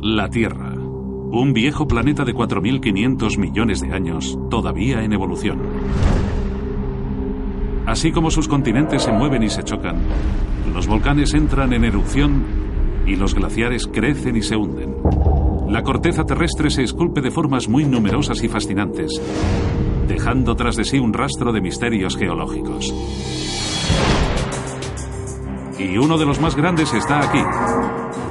La 0.00 0.30
Tierra. 0.30 0.74
Un 0.74 1.52
viejo 1.52 1.88
planeta 1.88 2.24
de 2.24 2.32
4.500 2.32 3.36
millones 3.36 3.80
de 3.80 3.92
años, 3.92 4.38
todavía 4.48 5.02
en 5.02 5.12
evolución. 5.12 5.58
Así 7.84 8.12
como 8.12 8.30
sus 8.30 8.46
continentes 8.46 9.02
se 9.02 9.10
mueven 9.10 9.42
y 9.42 9.48
se 9.48 9.64
chocan, 9.64 9.96
los 10.72 10.86
volcanes 10.86 11.34
entran 11.34 11.72
en 11.72 11.84
erupción 11.84 12.44
y 13.06 13.16
los 13.16 13.34
glaciares 13.34 13.88
crecen 13.88 14.36
y 14.36 14.42
se 14.42 14.54
hunden. 14.54 14.94
La 15.68 15.82
corteza 15.82 16.24
terrestre 16.24 16.70
se 16.70 16.84
esculpe 16.84 17.20
de 17.20 17.32
formas 17.32 17.68
muy 17.68 17.84
numerosas 17.84 18.44
y 18.44 18.48
fascinantes, 18.48 19.20
dejando 20.06 20.54
tras 20.54 20.76
de 20.76 20.84
sí 20.84 21.00
un 21.00 21.12
rastro 21.12 21.52
de 21.52 21.60
misterios 21.60 22.16
geológicos. 22.16 22.94
Y 25.76 25.98
uno 25.98 26.16
de 26.18 26.26
los 26.26 26.40
más 26.40 26.54
grandes 26.54 26.94
está 26.94 27.18
aquí, 27.18 27.42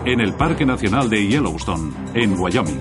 en 0.07 0.21
el 0.21 0.33
Parque 0.33 0.65
Nacional 0.65 1.09
de 1.09 1.27
Yellowstone, 1.27 1.91
en 2.13 2.39
Wyoming. 2.39 2.79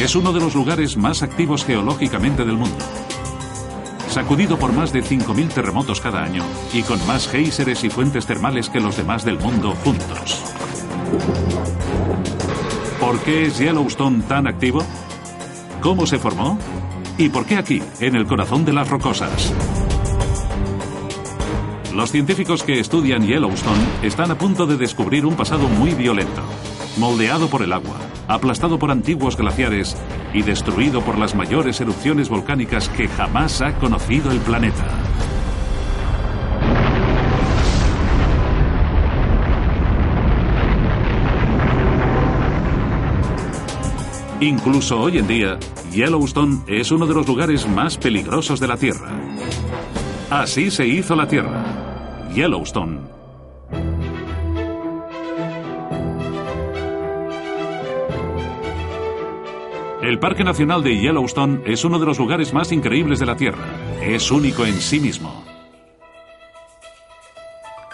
Es 0.00 0.16
uno 0.16 0.32
de 0.32 0.40
los 0.40 0.56
lugares 0.56 0.96
más 0.96 1.22
activos 1.22 1.64
geológicamente 1.64 2.44
del 2.44 2.56
mundo. 2.56 2.84
Sacudido 4.08 4.58
por 4.58 4.72
más 4.72 4.92
de 4.92 5.04
5.000 5.04 5.50
terremotos 5.50 6.00
cada 6.00 6.24
año 6.24 6.42
y 6.72 6.82
con 6.82 7.04
más 7.06 7.28
géiseres 7.28 7.84
y 7.84 7.90
fuentes 7.90 8.26
termales 8.26 8.68
que 8.68 8.80
los 8.80 8.96
demás 8.96 9.24
del 9.24 9.38
mundo 9.38 9.72
juntos. 9.84 10.42
¿Por 12.98 13.20
qué 13.20 13.46
es 13.46 13.58
Yellowstone 13.58 14.22
tan 14.22 14.48
activo? 14.48 14.82
¿Cómo 15.80 16.06
se 16.06 16.18
formó? 16.18 16.58
¿Y 17.18 17.28
por 17.28 17.46
qué 17.46 17.56
aquí, 17.56 17.80
en 18.00 18.16
el 18.16 18.26
corazón 18.26 18.64
de 18.64 18.72
las 18.72 18.90
rocosas? 18.90 19.52
Los 21.96 22.12
científicos 22.12 22.62
que 22.62 22.78
estudian 22.78 23.26
Yellowstone 23.26 23.82
están 24.02 24.30
a 24.30 24.36
punto 24.36 24.66
de 24.66 24.76
descubrir 24.76 25.24
un 25.24 25.34
pasado 25.34 25.66
muy 25.66 25.94
violento, 25.94 26.42
moldeado 26.98 27.48
por 27.48 27.62
el 27.62 27.72
agua, 27.72 27.96
aplastado 28.28 28.78
por 28.78 28.90
antiguos 28.90 29.34
glaciares 29.34 29.96
y 30.34 30.42
destruido 30.42 31.00
por 31.00 31.16
las 31.16 31.34
mayores 31.34 31.80
erupciones 31.80 32.28
volcánicas 32.28 32.90
que 32.90 33.08
jamás 33.08 33.62
ha 33.62 33.78
conocido 33.78 34.30
el 34.30 34.40
planeta. 34.40 34.86
Incluso 44.40 45.00
hoy 45.00 45.16
en 45.16 45.26
día, 45.26 45.58
Yellowstone 45.92 46.58
es 46.66 46.90
uno 46.90 47.06
de 47.06 47.14
los 47.14 47.26
lugares 47.26 47.66
más 47.66 47.96
peligrosos 47.96 48.60
de 48.60 48.68
la 48.68 48.76
Tierra. 48.76 49.18
Así 50.28 50.70
se 50.70 50.86
hizo 50.86 51.16
la 51.16 51.26
Tierra. 51.26 51.65
Yellowstone. 52.36 52.98
El 60.02 60.18
Parque 60.18 60.44
Nacional 60.44 60.82
de 60.82 60.98
Yellowstone 60.98 61.62
es 61.64 61.82
uno 61.86 61.98
de 61.98 62.04
los 62.04 62.18
lugares 62.18 62.52
más 62.52 62.72
increíbles 62.72 63.20
de 63.20 63.24
la 63.24 63.36
Tierra. 63.36 63.64
Es 64.02 64.30
único 64.30 64.66
en 64.66 64.74
sí 64.74 65.00
mismo. 65.00 65.46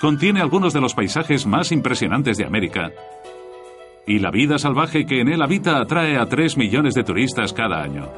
Contiene 0.01 0.41
algunos 0.41 0.73
de 0.73 0.81
los 0.81 0.95
paisajes 0.95 1.47
más 1.47 1.71
impresionantes 1.71 2.37
de 2.37 2.45
América. 2.45 2.91
Y 4.09 4.19
la 4.19 4.33
vida 4.33 4.59
salvaje 4.59 5.07
que 5.07 5.21
en 5.21 5.29
él 5.29 5.41
habita 5.41 5.81
atrae 5.81 6.19
a 6.19 6.27
3 6.27 6.57
millones 6.57 6.95
de 6.95 7.05
turistas 7.05 7.53
cada 7.53 7.81
año. 7.81 8.09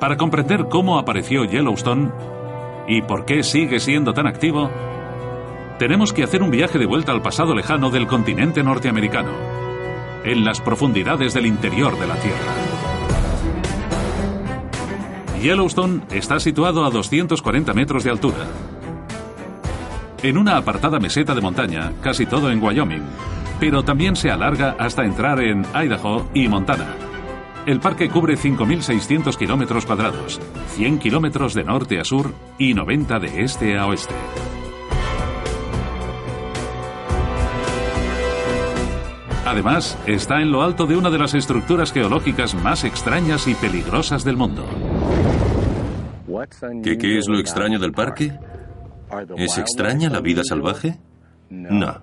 Para 0.00 0.16
comprender 0.16 0.68
cómo 0.70 0.98
apareció 0.98 1.44
Yellowstone, 1.44 2.10
y 2.86 3.02
por 3.02 3.24
qué 3.24 3.42
sigue 3.42 3.80
siendo 3.80 4.12
tan 4.12 4.26
activo, 4.26 4.70
tenemos 5.78 6.12
que 6.12 6.22
hacer 6.22 6.42
un 6.42 6.50
viaje 6.50 6.78
de 6.78 6.86
vuelta 6.86 7.12
al 7.12 7.22
pasado 7.22 7.54
lejano 7.54 7.90
del 7.90 8.06
continente 8.06 8.62
norteamericano, 8.62 9.30
en 10.24 10.44
las 10.44 10.60
profundidades 10.60 11.34
del 11.34 11.46
interior 11.46 11.98
de 11.98 12.06
la 12.06 12.14
Tierra. 12.16 12.52
Yellowstone 15.42 16.02
está 16.10 16.40
situado 16.40 16.84
a 16.84 16.90
240 16.90 17.74
metros 17.74 18.04
de 18.04 18.10
altura, 18.10 18.46
en 20.22 20.38
una 20.38 20.56
apartada 20.56 20.98
meseta 20.98 21.34
de 21.34 21.42
montaña, 21.42 21.92
casi 22.00 22.24
todo 22.24 22.50
en 22.50 22.62
Wyoming, 22.62 23.02
pero 23.60 23.82
también 23.82 24.16
se 24.16 24.30
alarga 24.30 24.74
hasta 24.78 25.04
entrar 25.04 25.40
en 25.40 25.66
Idaho 25.74 26.26
y 26.32 26.48
Montana. 26.48 27.13
El 27.66 27.80
parque 27.80 28.10
cubre 28.10 28.36
5.600 28.36 29.38
kilómetros 29.38 29.86
cuadrados, 29.86 30.38
100 30.74 30.98
kilómetros 30.98 31.54
de 31.54 31.64
norte 31.64 31.98
a 31.98 32.04
sur 32.04 32.34
y 32.58 32.74
90 32.74 33.18
de 33.20 33.42
este 33.42 33.78
a 33.78 33.86
oeste. 33.86 34.14
Además, 39.46 39.98
está 40.06 40.42
en 40.42 40.52
lo 40.52 40.62
alto 40.62 40.84
de 40.84 40.96
una 40.96 41.08
de 41.08 41.18
las 41.18 41.32
estructuras 41.32 41.90
geológicas 41.90 42.54
más 42.54 42.84
extrañas 42.84 43.48
y 43.48 43.54
peligrosas 43.54 44.24
del 44.24 44.36
mundo. 44.36 44.66
¿Qué, 46.82 46.98
qué 46.98 47.18
es 47.18 47.28
lo 47.28 47.38
extraño 47.38 47.78
del 47.78 47.92
parque? 47.92 48.38
¿Es 49.38 49.56
extraña 49.56 50.10
la 50.10 50.20
vida 50.20 50.42
salvaje? 50.44 50.98
No. 51.48 52.02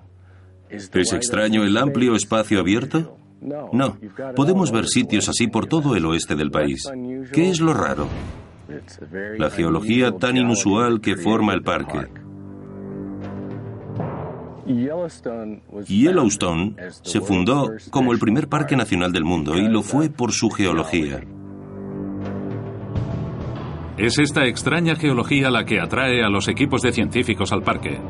¿Es 0.70 1.12
extraño 1.12 1.62
el 1.62 1.76
amplio 1.76 2.16
espacio 2.16 2.58
abierto? 2.58 3.16
No, 3.42 3.96
podemos 4.36 4.70
ver 4.70 4.86
sitios 4.86 5.28
así 5.28 5.48
por 5.48 5.66
todo 5.66 5.96
el 5.96 6.06
oeste 6.06 6.36
del 6.36 6.50
país. 6.50 6.88
¿Qué 7.32 7.50
es 7.50 7.60
lo 7.60 7.74
raro? 7.74 8.06
La 9.36 9.50
geología 9.50 10.12
tan 10.12 10.36
inusual 10.36 11.00
que 11.00 11.16
forma 11.16 11.52
el 11.52 11.62
parque. 11.62 12.08
Yellowstone 15.86 16.76
se 17.02 17.20
fundó 17.20 17.70
como 17.90 18.12
el 18.12 18.18
primer 18.18 18.48
parque 18.48 18.76
nacional 18.76 19.12
del 19.12 19.24
mundo 19.24 19.56
y 19.56 19.68
lo 19.68 19.82
fue 19.82 20.08
por 20.08 20.32
su 20.32 20.48
geología. 20.50 21.20
Es 23.98 24.18
esta 24.18 24.46
extraña 24.46 24.94
geología 24.96 25.50
la 25.50 25.64
que 25.64 25.80
atrae 25.80 26.24
a 26.24 26.28
los 26.28 26.48
equipos 26.48 26.80
de 26.82 26.92
científicos 26.92 27.52
al 27.52 27.62
parque. 27.62 28.00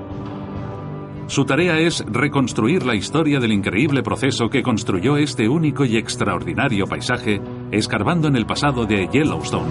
Su 1.33 1.47
tarea 1.47 1.79
es 1.79 2.05
reconstruir 2.07 2.85
la 2.85 2.95
historia 2.95 3.41
del 3.41 3.53
increíble 3.53 4.03
proceso 4.03 4.51
que 4.51 4.63
construyó 4.63 5.17
este 5.17 5.49
único 5.49 5.87
y 5.87 5.97
extraordinario 5.97 6.87
paisaje, 6.87 7.41
escarbando 7.71 8.29
en 8.29 8.37
el 8.37 8.45
pasado 8.45 8.85
de 8.85 9.09
Yellowstone. 9.11 9.71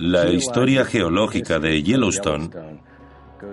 La 0.00 0.28
historia 0.28 0.84
geológica 0.84 1.60
de 1.60 1.84
Yellowstone 1.84 2.50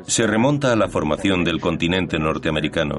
se 0.07 0.25
remonta 0.25 0.73
a 0.73 0.75
la 0.75 0.89
formación 0.89 1.43
del 1.43 1.61
continente 1.61 2.17
norteamericano. 2.17 2.95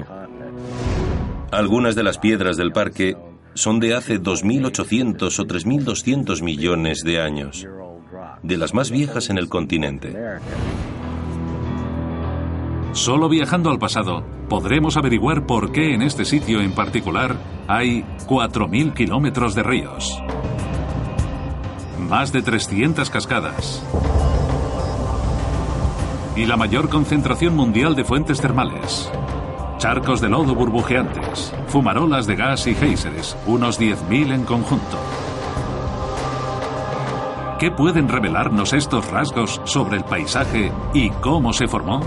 Algunas 1.51 1.95
de 1.95 2.03
las 2.03 2.19
piedras 2.19 2.55
del 2.55 2.71
parque 2.71 3.17
son 3.53 3.81
de 3.81 3.95
hace 3.95 4.21
2.800 4.21 5.39
o 5.39 5.43
3.200 5.43 6.41
millones 6.41 7.01
de 7.03 7.19
años 7.19 7.67
de 8.43 8.57
las 8.57 8.73
más 8.73 8.91
viejas 8.91 9.29
en 9.29 9.37
el 9.37 9.49
continente. 9.49 10.13
Solo 12.93 13.27
viajando 13.27 13.69
al 13.69 13.79
pasado 13.79 14.23
podremos 14.49 14.97
averiguar 14.97 15.45
por 15.45 15.71
qué 15.71 15.93
en 15.93 16.01
este 16.01 16.23
sitio 16.23 16.61
en 16.61 16.71
particular 16.71 17.35
hay 17.67 18.03
4.000 18.27 18.93
kilómetros 18.93 19.55
de 19.55 19.63
ríos, 19.63 20.21
más 22.07 22.31
de 22.31 22.41
300 22.41 23.09
cascadas 23.09 23.83
y 26.35 26.45
la 26.45 26.57
mayor 26.57 26.89
concentración 26.89 27.55
mundial 27.55 27.95
de 27.95 28.03
fuentes 28.03 28.41
termales, 28.41 29.09
charcos 29.77 30.19
de 30.19 30.29
lodo 30.29 30.53
burbujeantes, 30.53 31.53
fumarolas 31.67 32.27
de 32.27 32.35
gas 32.35 32.67
y 32.67 32.75
géiseres, 32.75 33.37
unos 33.45 33.79
10.000 33.79 34.33
en 34.33 34.43
conjunto. 34.43 34.97
¿Qué 37.59 37.71
pueden 37.71 38.09
revelarnos 38.09 38.73
estos 38.73 39.09
rasgos 39.09 39.61
sobre 39.63 39.95
el 39.95 40.03
paisaje 40.03 40.73
y 40.93 41.09
cómo 41.09 41.53
se 41.53 41.69
formó? 41.69 42.01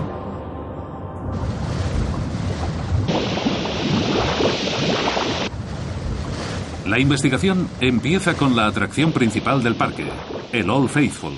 La 6.85 6.99
investigación 6.99 7.67
empieza 7.81 8.35
con 8.35 8.55
la 8.55 8.67
atracción 8.67 9.11
principal 9.11 9.63
del 9.63 9.73
parque, 9.73 10.07
el 10.51 10.69
Old 10.69 10.89
Faithful. 10.89 11.33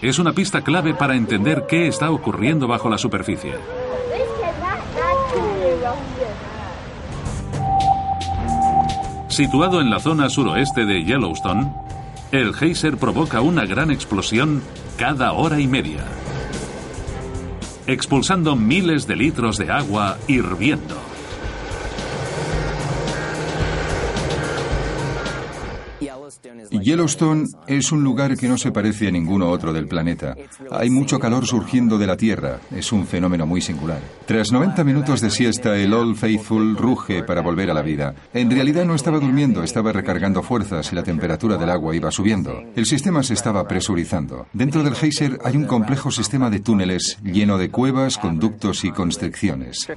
Es 0.00 0.18
una 0.18 0.32
pista 0.32 0.62
clave 0.62 0.94
para 0.94 1.14
entender 1.14 1.66
qué 1.68 1.86
está 1.86 2.10
ocurriendo 2.10 2.66
bajo 2.66 2.90
la 2.90 2.98
superficie. 2.98 3.54
Situado 9.32 9.80
en 9.80 9.88
la 9.88 9.98
zona 9.98 10.28
suroeste 10.28 10.84
de 10.84 11.04
Yellowstone, 11.04 11.72
el 12.32 12.52
geyser 12.52 12.98
provoca 12.98 13.40
una 13.40 13.64
gran 13.64 13.90
explosión 13.90 14.62
cada 14.98 15.32
hora 15.32 15.58
y 15.58 15.66
media, 15.66 16.04
expulsando 17.86 18.56
miles 18.56 19.06
de 19.06 19.16
litros 19.16 19.56
de 19.56 19.72
agua 19.72 20.18
hirviendo. 20.28 21.11
Yellowstone 26.80 27.46
es 27.66 27.92
un 27.92 28.02
lugar 28.02 28.36
que 28.36 28.48
no 28.48 28.56
se 28.56 28.72
parece 28.72 29.08
a 29.08 29.10
ninguno 29.10 29.50
otro 29.50 29.72
del 29.72 29.86
planeta. 29.86 30.34
Hay 30.70 30.90
mucho 30.90 31.18
calor 31.18 31.46
surgiendo 31.46 31.98
de 31.98 32.06
la 32.06 32.16
Tierra. 32.16 32.60
Es 32.74 32.92
un 32.92 33.06
fenómeno 33.06 33.46
muy 33.46 33.60
singular. 33.60 34.00
Tras 34.26 34.52
90 34.52 34.84
minutos 34.84 35.20
de 35.20 35.30
siesta, 35.30 35.76
el 35.76 35.92
Old 35.92 36.16
Faithful 36.16 36.76
ruge 36.76 37.22
para 37.22 37.42
volver 37.42 37.70
a 37.70 37.74
la 37.74 37.82
vida. 37.82 38.14
En 38.32 38.50
realidad 38.50 38.84
no 38.84 38.94
estaba 38.94 39.18
durmiendo, 39.18 39.62
estaba 39.62 39.92
recargando 39.92 40.42
fuerzas 40.42 40.92
y 40.92 40.96
la 40.96 41.02
temperatura 41.02 41.56
del 41.56 41.70
agua 41.70 41.94
iba 41.94 42.10
subiendo. 42.10 42.62
El 42.74 42.86
sistema 42.86 43.22
se 43.22 43.34
estaba 43.34 43.66
presurizando. 43.68 44.46
Dentro 44.52 44.82
del 44.82 44.94
geyser 44.94 45.38
hay 45.44 45.56
un 45.56 45.66
complejo 45.66 46.10
sistema 46.10 46.50
de 46.50 46.60
túneles 46.60 47.18
lleno 47.22 47.58
de 47.58 47.70
cuevas, 47.70 48.18
conductos 48.18 48.84
y 48.84 48.90
constricciones. 48.90 49.88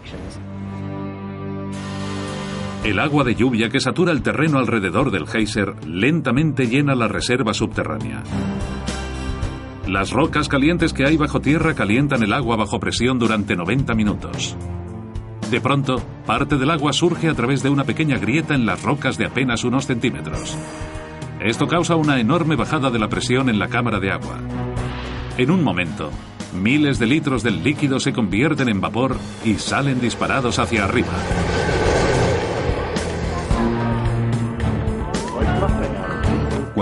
El 2.86 3.00
agua 3.00 3.24
de 3.24 3.34
lluvia 3.34 3.70
que 3.70 3.80
satura 3.80 4.12
el 4.12 4.22
terreno 4.22 4.60
alrededor 4.60 5.10
del 5.10 5.26
geyser 5.26 5.74
lentamente 5.88 6.68
llena 6.68 6.94
la 6.94 7.08
reserva 7.08 7.52
subterránea. 7.52 8.22
Las 9.88 10.12
rocas 10.12 10.48
calientes 10.48 10.94
que 10.94 11.04
hay 11.04 11.18
bajo 11.18 11.42
tierra 11.42 11.74
calientan 11.74 12.22
el 12.22 12.32
agua 12.32 12.58
bajo 12.58 12.80
presión 12.80 13.18
durante 13.18 13.56
90 13.56 13.96
minutos. 13.96 14.56
De 15.50 15.60
pronto, 15.62 15.96
parte 16.28 16.58
del 16.58 16.70
agua 16.70 16.94
surge 16.94 17.28
a 17.28 17.34
través 17.34 17.64
de 17.64 17.70
una 17.70 17.86
pequeña 17.86 18.20
grieta 18.20 18.54
en 18.54 18.68
las 18.68 18.84
rocas 18.84 19.18
de 19.18 19.26
apenas 19.26 19.64
unos 19.64 19.88
centímetros. 19.88 20.56
Esto 21.40 21.66
causa 21.66 21.96
una 21.96 22.20
enorme 22.20 22.56
bajada 22.56 22.92
de 22.92 23.00
la 23.00 23.10
presión 23.10 23.50
en 23.50 23.58
la 23.58 23.68
cámara 23.68 24.00
de 24.00 24.12
agua. 24.12 24.38
En 25.40 25.50
un 25.50 25.64
momento, 25.64 26.12
miles 26.54 27.00
de 27.00 27.08
litros 27.08 27.42
del 27.42 27.64
líquido 27.64 28.00
se 28.00 28.14
convierten 28.14 28.70
en 28.70 28.80
vapor 28.80 29.18
y 29.44 29.56
salen 29.56 30.00
disparados 30.00 30.60
hacia 30.60 30.86
arriba. 30.86 31.14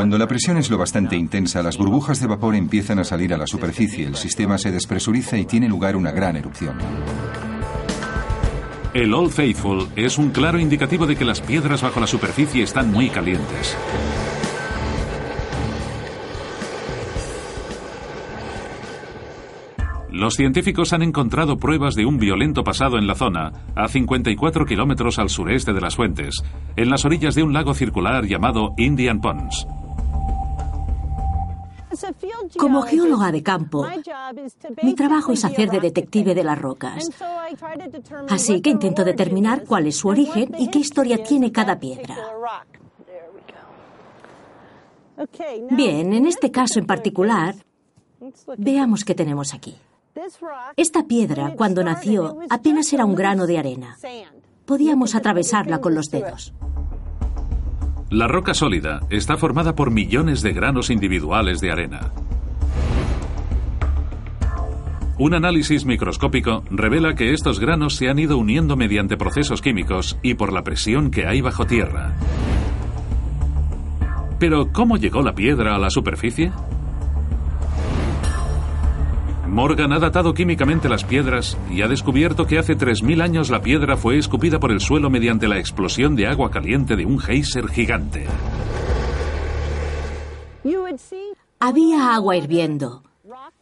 Cuando 0.03 0.17
la 0.17 0.27
presión 0.27 0.57
es 0.57 0.69
lo 0.69 0.77
bastante 0.77 1.15
intensa, 1.15 1.63
las 1.63 1.77
burbujas 1.77 2.19
de 2.19 2.27
vapor 2.27 2.55
empiezan 2.55 2.99
a 2.99 3.05
salir 3.05 3.33
a 3.33 3.37
la 3.37 3.47
superficie, 3.47 4.05
el 4.05 4.17
sistema 4.17 4.57
se 4.57 4.69
despresuriza 4.69 5.37
y 5.37 5.45
tiene 5.45 5.69
lugar 5.69 5.95
una 5.95 6.11
gran 6.11 6.35
erupción. 6.35 6.77
El 8.93 9.13
Old 9.13 9.31
Faithful 9.31 9.87
es 9.95 10.17
un 10.17 10.31
claro 10.31 10.59
indicativo 10.59 11.07
de 11.07 11.15
que 11.15 11.23
las 11.23 11.39
piedras 11.39 11.83
bajo 11.83 12.01
la 12.01 12.07
superficie 12.07 12.63
están 12.63 12.91
muy 12.91 13.09
calientes. 13.09 13.77
Los 20.11 20.33
científicos 20.33 20.91
han 20.91 21.01
encontrado 21.01 21.57
pruebas 21.57 21.95
de 21.95 22.05
un 22.05 22.17
violento 22.17 22.65
pasado 22.65 22.97
en 22.97 23.07
la 23.07 23.15
zona, 23.15 23.53
a 23.73 23.87
54 23.87 24.65
kilómetros 24.65 25.17
al 25.17 25.29
sureste 25.29 25.71
de 25.71 25.79
las 25.79 25.95
fuentes, 25.95 26.43
en 26.75 26.89
las 26.89 27.05
orillas 27.05 27.35
de 27.35 27.43
un 27.43 27.53
lago 27.53 27.73
circular 27.73 28.25
llamado 28.25 28.73
Indian 28.77 29.21
Ponds. 29.21 29.65
Como 32.57 32.81
geóloga 32.81 33.31
de 33.31 33.43
campo, 33.43 33.85
mi 34.81 34.93
trabajo 34.93 35.31
es 35.31 35.45
hacer 35.45 35.69
de 35.69 35.79
detective 35.79 36.35
de 36.35 36.43
las 36.43 36.59
rocas. 36.59 37.09
Así 38.29 38.61
que 38.61 38.69
intento 38.69 39.03
determinar 39.03 39.63
cuál 39.65 39.87
es 39.87 39.97
su 39.97 40.07
origen 40.09 40.53
y 40.57 40.69
qué 40.69 40.79
historia 40.79 41.23
tiene 41.23 41.51
cada 41.51 41.79
piedra. 41.79 42.15
Bien, 45.69 46.13
en 46.13 46.25
este 46.25 46.51
caso 46.51 46.79
en 46.79 46.85
particular, 46.85 47.55
veamos 48.57 49.05
qué 49.05 49.15
tenemos 49.15 49.53
aquí. 49.53 49.75
Esta 50.75 51.03
piedra, 51.03 51.55
cuando 51.55 51.83
nació, 51.83 52.39
apenas 52.49 52.91
era 52.93 53.05
un 53.05 53.15
grano 53.15 53.47
de 53.47 53.57
arena. 53.57 53.97
Podíamos 54.65 55.15
atravesarla 55.15 55.81
con 55.81 55.95
los 55.95 56.09
dedos. 56.09 56.53
La 58.13 58.27
roca 58.27 58.53
sólida 58.53 58.99
está 59.09 59.37
formada 59.37 59.73
por 59.73 59.89
millones 59.89 60.43
de 60.43 60.53
granos 60.53 60.91
individuales 60.91 61.59
de 61.61 61.71
arena. 61.71 62.11
Un 65.17 65.33
análisis 65.33 65.83
microscópico 65.83 66.63
revela 66.69 67.15
que 67.15 67.33
estos 67.33 67.59
granos 67.59 67.95
se 67.95 68.09
han 68.09 68.19
ido 68.19 68.37
uniendo 68.37 68.75
mediante 68.75 69.17
procesos 69.17 69.63
químicos 69.63 70.19
y 70.21 70.35
por 70.35 70.53
la 70.53 70.61
presión 70.63 71.09
que 71.09 71.25
hay 71.25 71.41
bajo 71.41 71.65
tierra. 71.65 72.13
Pero, 74.37 74.71
¿cómo 74.71 74.97
llegó 74.97 75.23
la 75.23 75.33
piedra 75.33 75.73
a 75.73 75.79
la 75.79 75.89
superficie? 75.89 76.51
Morgan 79.53 79.93
ha 79.93 79.99
datado 79.99 80.33
químicamente 80.33 80.89
las 80.89 81.03
piedras 81.03 81.55
y 81.69 81.83
ha 81.83 81.87
descubierto 81.87 82.47
que 82.47 82.57
hace 82.57 82.75
3.000 82.75 83.21
años 83.21 83.51
la 83.51 83.61
piedra 83.61 83.95
fue 83.95 84.17
escupida 84.17 84.59
por 84.59 84.71
el 84.71 84.79
suelo 84.79 85.11
mediante 85.11 85.47
la 85.47 85.59
explosión 85.59 86.15
de 86.15 86.25
agua 86.25 86.49
caliente 86.49 86.95
de 86.95 87.05
un 87.05 87.19
geyser 87.19 87.67
gigante. 87.67 88.25
Había 91.59 92.15
agua 92.15 92.35
hirviendo, 92.35 93.03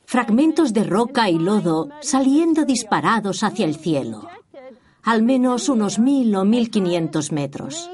fragmentos 0.06 0.72
de 0.72 0.86
roca 0.86 1.30
y 1.30 1.38
lodo 1.38 1.90
saliendo 2.00 2.64
disparados 2.64 3.44
hacia 3.44 3.66
el 3.66 3.76
cielo, 3.76 4.30
al 5.04 5.24
menos 5.24 5.68
unos 5.68 6.00
mil 6.00 6.34
o 6.36 6.46
mil 6.46 6.72
quinientos 6.72 7.34
metros. 7.34 7.90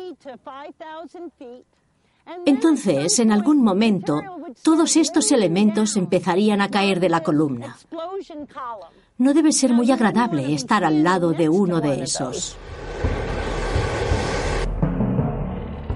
Entonces, 2.45 3.19
en 3.19 3.31
algún 3.31 3.63
momento, 3.63 4.21
todos 4.63 4.95
estos 4.95 5.31
elementos 5.31 5.95
empezarían 5.97 6.61
a 6.61 6.69
caer 6.69 6.99
de 6.99 7.09
la 7.09 7.23
columna. 7.23 7.77
No 9.17 9.33
debe 9.33 9.51
ser 9.51 9.73
muy 9.73 9.91
agradable 9.91 10.53
estar 10.53 10.83
al 10.83 11.03
lado 11.03 11.31
de 11.31 11.49
uno 11.49 11.81
de 11.81 12.03
esos. 12.03 12.57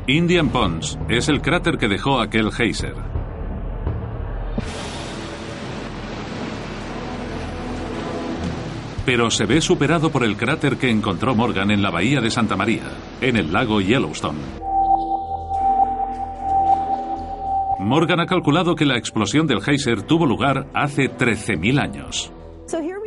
Indian 0.08 0.50
Ponds 0.50 0.98
es 1.08 1.30
el 1.30 1.42
cráter 1.42 1.78
que 1.78 1.88
dejó 1.88 2.20
aquel 2.20 2.52
geyser. 2.52 2.96
Pero 9.06 9.32
se 9.32 9.46
ve 9.46 9.62
superado 9.62 10.12
por 10.12 10.24
el 10.24 10.38
cráter 10.38 10.78
que 10.78 10.90
encontró 10.90 11.34
Morgan 11.36 11.72
en 11.72 11.82
la 11.82 11.90
bahía 11.90 12.22
de 12.22 12.30
Santa 12.30 12.56
María, 12.56 12.84
en 13.20 13.38
el 13.38 13.52
lago 13.52 13.82
Yellowstone. 13.82 14.61
Morgan 17.82 18.20
ha 18.20 18.28
calculado 18.28 18.76
que 18.76 18.86
la 18.86 18.96
explosión 18.96 19.48
del 19.48 19.62
geyser 19.62 20.04
tuvo 20.04 20.28
lugar 20.28 20.68
hace 20.74 21.10
13.000 21.10 21.82
años. 21.82 22.32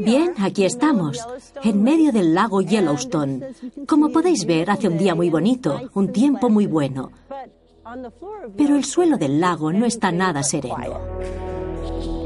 Bien, 0.00 0.32
aquí 0.38 0.64
estamos, 0.64 1.24
en 1.62 1.82
medio 1.82 2.10
del 2.10 2.34
lago 2.34 2.60
Yellowstone. 2.60 3.52
Como 3.86 4.10
podéis 4.10 4.44
ver, 4.44 4.70
hace 4.70 4.88
un 4.88 4.98
día 4.98 5.14
muy 5.14 5.30
bonito, 5.30 5.80
un 5.94 6.12
tiempo 6.12 6.50
muy 6.50 6.66
bueno. 6.66 7.12
Pero 8.56 8.76
el 8.76 8.84
suelo 8.84 9.16
del 9.16 9.40
lago 9.40 9.72
no 9.72 9.86
está 9.86 10.10
nada 10.10 10.42
sereno. 10.42 10.98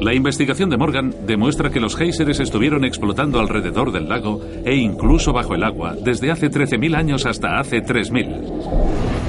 La 0.00 0.14
investigación 0.14 0.70
de 0.70 0.78
Morgan 0.78 1.14
demuestra 1.26 1.70
que 1.70 1.80
los 1.80 1.96
géiseres 1.96 2.40
estuvieron 2.40 2.84
explotando 2.84 3.40
alrededor 3.40 3.92
del 3.92 4.08
lago 4.08 4.40
e 4.64 4.74
incluso 4.74 5.32
bajo 5.34 5.54
el 5.54 5.64
agua 5.64 5.94
desde 6.02 6.30
hace 6.30 6.50
13.000 6.50 6.96
años 6.96 7.26
hasta 7.26 7.58
hace 7.58 7.82
3.000 7.82 9.27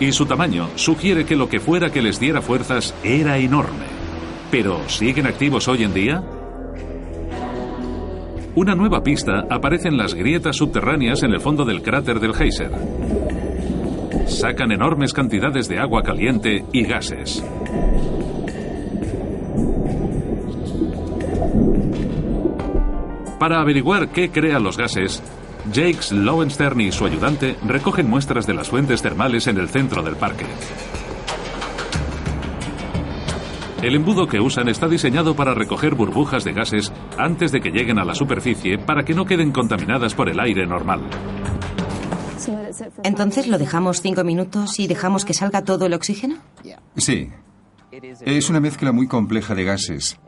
y 0.00 0.12
su 0.12 0.26
tamaño 0.26 0.68
sugiere 0.76 1.24
que 1.24 1.36
lo 1.36 1.48
que 1.48 1.60
fuera 1.60 1.90
que 1.90 2.02
les 2.02 2.20
diera 2.20 2.40
fuerzas 2.40 2.94
era 3.02 3.38
enorme. 3.38 3.86
Pero, 4.50 4.88
¿siguen 4.88 5.26
activos 5.26 5.68
hoy 5.68 5.84
en 5.84 5.94
día? 5.94 6.22
Una 8.54 8.74
nueva 8.74 9.02
pista 9.02 9.46
aparece 9.50 9.88
en 9.88 9.96
las 9.96 10.14
grietas 10.14 10.56
subterráneas 10.56 11.22
en 11.22 11.32
el 11.32 11.40
fondo 11.40 11.64
del 11.64 11.82
cráter 11.82 12.18
del 12.18 12.34
geyser. 12.34 12.72
Sacan 14.26 14.72
enormes 14.72 15.12
cantidades 15.12 15.68
de 15.68 15.78
agua 15.78 16.02
caliente 16.02 16.64
y 16.72 16.82
gases. 16.84 17.44
Para 23.38 23.60
averiguar 23.60 24.08
qué 24.08 24.30
crean 24.30 24.64
los 24.64 24.76
gases, 24.76 25.22
Jakes 25.72 26.12
Lowenstern 26.12 26.80
y 26.80 26.92
su 26.92 27.04
ayudante 27.04 27.56
recogen 27.66 28.08
muestras 28.08 28.46
de 28.46 28.54
las 28.54 28.68
fuentes 28.68 29.02
termales 29.02 29.46
en 29.46 29.58
el 29.58 29.68
centro 29.68 30.02
del 30.02 30.16
parque. 30.16 30.46
El 33.82 33.94
embudo 33.94 34.26
que 34.26 34.40
usan 34.40 34.68
está 34.68 34.88
diseñado 34.88 35.36
para 35.36 35.54
recoger 35.54 35.94
burbujas 35.94 36.42
de 36.42 36.52
gases 36.52 36.92
antes 37.16 37.52
de 37.52 37.60
que 37.60 37.70
lleguen 37.70 37.98
a 37.98 38.04
la 38.04 38.14
superficie 38.14 38.76
para 38.76 39.04
que 39.04 39.14
no 39.14 39.24
queden 39.24 39.52
contaminadas 39.52 40.14
por 40.14 40.28
el 40.28 40.40
aire 40.40 40.66
normal. 40.66 41.02
Entonces 43.04 43.46
lo 43.46 43.58
dejamos 43.58 44.00
cinco 44.00 44.24
minutos 44.24 44.80
y 44.80 44.88
dejamos 44.88 45.24
que 45.24 45.34
salga 45.34 45.62
todo 45.62 45.86
el 45.86 45.94
oxígeno. 45.94 46.36
Sí. 46.96 47.30
Es 47.92 48.50
una 48.50 48.60
mezcla 48.60 48.92
muy 48.92 49.06
compleja 49.06 49.54
de 49.54 49.64
gases. 49.64 50.18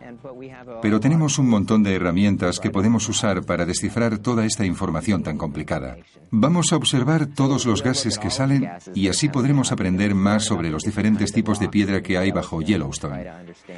Pero 0.82 1.00
tenemos 1.00 1.38
un 1.38 1.48
montón 1.48 1.82
de 1.82 1.94
herramientas 1.94 2.60
que 2.60 2.70
podemos 2.70 3.08
usar 3.08 3.44
para 3.44 3.66
descifrar 3.66 4.18
toda 4.18 4.44
esta 4.44 4.64
información 4.64 5.22
tan 5.22 5.38
complicada. 5.38 5.96
Vamos 6.30 6.72
a 6.72 6.76
observar 6.76 7.26
todos 7.26 7.66
los 7.66 7.82
gases 7.82 8.18
que 8.18 8.30
salen 8.30 8.68
y 8.94 9.08
así 9.08 9.28
podremos 9.28 9.72
aprender 9.72 10.14
más 10.14 10.44
sobre 10.44 10.70
los 10.70 10.84
diferentes 10.84 11.32
tipos 11.32 11.58
de 11.58 11.68
piedra 11.68 12.02
que 12.02 12.18
hay 12.18 12.30
bajo 12.30 12.62
Yellowstone. 12.62 13.26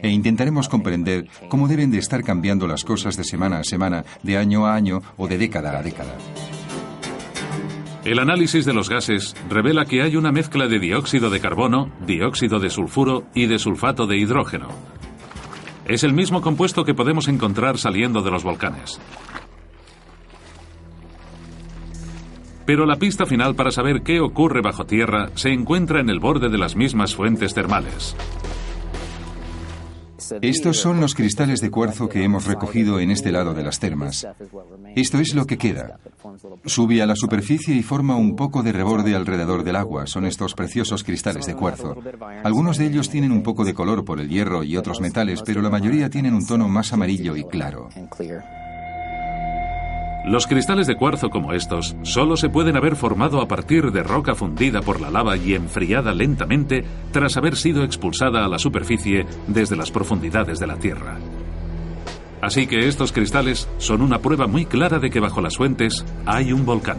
E 0.02 0.08
intentaremos 0.10 0.68
comprender 0.68 1.28
cómo 1.48 1.68
deben 1.68 1.90
de 1.90 1.98
estar 1.98 2.22
cambiando 2.22 2.66
las 2.66 2.84
cosas 2.84 3.16
de 3.16 3.24
semana 3.24 3.58
a 3.58 3.64
semana, 3.64 4.04
de 4.22 4.36
año 4.36 4.66
a 4.66 4.74
año 4.74 5.00
o 5.16 5.28
de 5.28 5.38
década 5.38 5.78
a 5.78 5.82
década. 5.82 6.16
El 8.04 8.18
análisis 8.18 8.64
de 8.64 8.74
los 8.74 8.88
gases 8.88 9.36
revela 9.48 9.84
que 9.84 10.02
hay 10.02 10.16
una 10.16 10.32
mezcla 10.32 10.66
de 10.66 10.80
dióxido 10.80 11.30
de 11.30 11.38
carbono, 11.38 11.92
dióxido 12.04 12.58
de 12.58 12.68
sulfuro 12.68 13.24
y 13.32 13.46
de 13.46 13.60
sulfato 13.60 14.08
de 14.08 14.18
hidrógeno. 14.18 14.68
Es 15.86 16.04
el 16.04 16.12
mismo 16.12 16.40
compuesto 16.40 16.84
que 16.84 16.94
podemos 16.94 17.28
encontrar 17.28 17.76
saliendo 17.78 18.22
de 18.22 18.30
los 18.30 18.44
volcanes. 18.44 19.00
Pero 22.64 22.86
la 22.86 22.96
pista 22.96 23.26
final 23.26 23.56
para 23.56 23.72
saber 23.72 24.02
qué 24.02 24.20
ocurre 24.20 24.60
bajo 24.62 24.86
tierra 24.86 25.30
se 25.34 25.50
encuentra 25.52 26.00
en 26.00 26.08
el 26.08 26.20
borde 26.20 26.48
de 26.48 26.58
las 26.58 26.76
mismas 26.76 27.14
fuentes 27.16 27.54
termales. 27.54 28.16
Estos 30.40 30.78
son 30.78 31.00
los 31.00 31.14
cristales 31.14 31.60
de 31.60 31.70
cuarzo 31.70 32.08
que 32.08 32.24
hemos 32.24 32.46
recogido 32.46 33.00
en 33.00 33.10
este 33.10 33.32
lado 33.32 33.54
de 33.54 33.62
las 33.62 33.78
termas. 33.78 34.26
Esto 34.94 35.18
es 35.18 35.34
lo 35.34 35.46
que 35.46 35.58
queda. 35.58 35.98
Sube 36.64 37.02
a 37.02 37.06
la 37.06 37.16
superficie 37.16 37.74
y 37.74 37.82
forma 37.82 38.16
un 38.16 38.36
poco 38.36 38.62
de 38.62 38.72
reborde 38.72 39.14
alrededor 39.14 39.64
del 39.64 39.76
agua. 39.76 40.06
Son 40.06 40.24
estos 40.26 40.54
preciosos 40.54 41.04
cristales 41.04 41.46
de 41.46 41.54
cuarzo. 41.54 41.96
Algunos 42.44 42.78
de 42.78 42.86
ellos 42.86 43.10
tienen 43.10 43.32
un 43.32 43.42
poco 43.42 43.64
de 43.64 43.74
color 43.74 44.04
por 44.04 44.20
el 44.20 44.28
hierro 44.28 44.62
y 44.64 44.76
otros 44.76 45.00
metales, 45.00 45.42
pero 45.42 45.62
la 45.62 45.70
mayoría 45.70 46.08
tienen 46.10 46.34
un 46.34 46.46
tono 46.46 46.68
más 46.68 46.92
amarillo 46.92 47.36
y 47.36 47.44
claro. 47.44 47.88
Los 50.24 50.46
cristales 50.46 50.86
de 50.86 50.94
cuarzo 50.94 51.30
como 51.30 51.52
estos 51.52 51.96
solo 52.02 52.36
se 52.36 52.48
pueden 52.48 52.76
haber 52.76 52.94
formado 52.94 53.40
a 53.40 53.48
partir 53.48 53.90
de 53.90 54.04
roca 54.04 54.36
fundida 54.36 54.80
por 54.80 55.00
la 55.00 55.10
lava 55.10 55.36
y 55.36 55.54
enfriada 55.54 56.14
lentamente 56.14 56.84
tras 57.10 57.36
haber 57.36 57.56
sido 57.56 57.82
expulsada 57.82 58.44
a 58.44 58.48
la 58.48 58.60
superficie 58.60 59.26
desde 59.48 59.74
las 59.74 59.90
profundidades 59.90 60.60
de 60.60 60.66
la 60.68 60.76
Tierra. 60.76 61.18
Así 62.40 62.68
que 62.68 62.86
estos 62.86 63.12
cristales 63.12 63.68
son 63.78 64.00
una 64.00 64.20
prueba 64.20 64.46
muy 64.46 64.64
clara 64.64 65.00
de 65.00 65.10
que 65.10 65.20
bajo 65.20 65.40
las 65.40 65.56
fuentes 65.56 66.04
hay 66.24 66.52
un 66.52 66.64
volcán. 66.64 66.98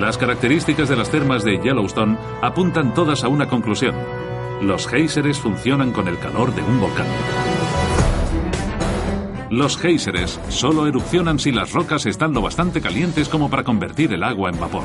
Las 0.00 0.18
características 0.18 0.88
de 0.88 0.96
las 0.96 1.10
termas 1.10 1.44
de 1.44 1.58
Yellowstone 1.58 2.16
apuntan 2.42 2.92
todas 2.92 3.22
a 3.22 3.28
una 3.28 3.48
conclusión. 3.48 3.94
Los 4.62 4.88
géiseres 4.88 5.38
funcionan 5.38 5.92
con 5.92 6.08
el 6.08 6.18
calor 6.18 6.54
de 6.54 6.62
un 6.62 6.80
volcán. 6.80 7.06
Los 9.50 9.76
géiseres 9.76 10.38
solo 10.48 10.86
erupcionan 10.86 11.40
si 11.40 11.50
las 11.50 11.72
rocas 11.72 12.06
están 12.06 12.32
lo 12.32 12.40
bastante 12.40 12.80
calientes 12.80 13.28
como 13.28 13.50
para 13.50 13.64
convertir 13.64 14.12
el 14.12 14.22
agua 14.22 14.48
en 14.48 14.60
vapor. 14.60 14.84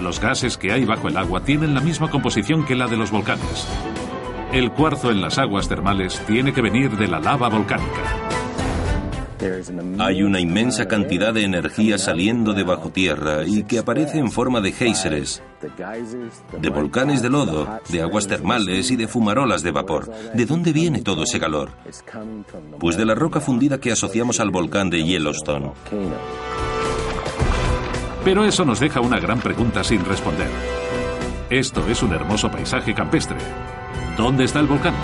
Los 0.00 0.18
gases 0.18 0.58
que 0.58 0.72
hay 0.72 0.84
bajo 0.84 1.06
el 1.06 1.16
agua 1.16 1.44
tienen 1.44 1.72
la 1.72 1.80
misma 1.80 2.10
composición 2.10 2.64
que 2.64 2.74
la 2.74 2.88
de 2.88 2.96
los 2.96 3.12
volcanes. 3.12 3.68
El 4.52 4.72
cuarzo 4.72 5.12
en 5.12 5.20
las 5.20 5.38
aguas 5.38 5.68
termales 5.68 6.20
tiene 6.26 6.52
que 6.52 6.62
venir 6.62 6.96
de 6.96 7.06
la 7.06 7.20
lava 7.20 7.48
volcánica. 7.48 8.41
Hay 9.98 10.22
una 10.22 10.40
inmensa 10.40 10.86
cantidad 10.86 11.34
de 11.34 11.44
energía 11.44 11.98
saliendo 11.98 12.52
de 12.52 12.62
bajo 12.62 12.90
tierra 12.90 13.44
y 13.46 13.64
que 13.64 13.78
aparece 13.78 14.18
en 14.18 14.30
forma 14.30 14.60
de 14.60 14.72
géiseres, 14.72 15.42
de 16.60 16.68
volcanes 16.68 17.22
de 17.22 17.30
lodo, 17.30 17.68
de 17.88 18.02
aguas 18.02 18.26
termales 18.26 18.90
y 18.90 18.96
de 18.96 19.08
fumarolas 19.08 19.62
de 19.62 19.70
vapor. 19.72 20.10
¿De 20.34 20.46
dónde 20.46 20.72
viene 20.72 21.02
todo 21.02 21.24
ese 21.24 21.40
calor? 21.40 21.70
Pues 22.78 22.96
de 22.96 23.04
la 23.04 23.14
roca 23.14 23.40
fundida 23.40 23.78
que 23.78 23.92
asociamos 23.92 24.40
al 24.40 24.50
volcán 24.50 24.90
de 24.90 25.02
Yellowstone. 25.04 25.72
Pero 28.24 28.44
eso 28.44 28.64
nos 28.64 28.78
deja 28.78 29.00
una 29.00 29.18
gran 29.18 29.40
pregunta 29.40 29.82
sin 29.82 30.04
responder. 30.04 30.48
Esto 31.50 31.86
es 31.88 32.02
un 32.02 32.12
hermoso 32.12 32.50
paisaje 32.50 32.94
campestre. 32.94 33.36
¿Dónde 34.16 34.44
está 34.44 34.60
el 34.60 34.66
volcán? 34.66 34.94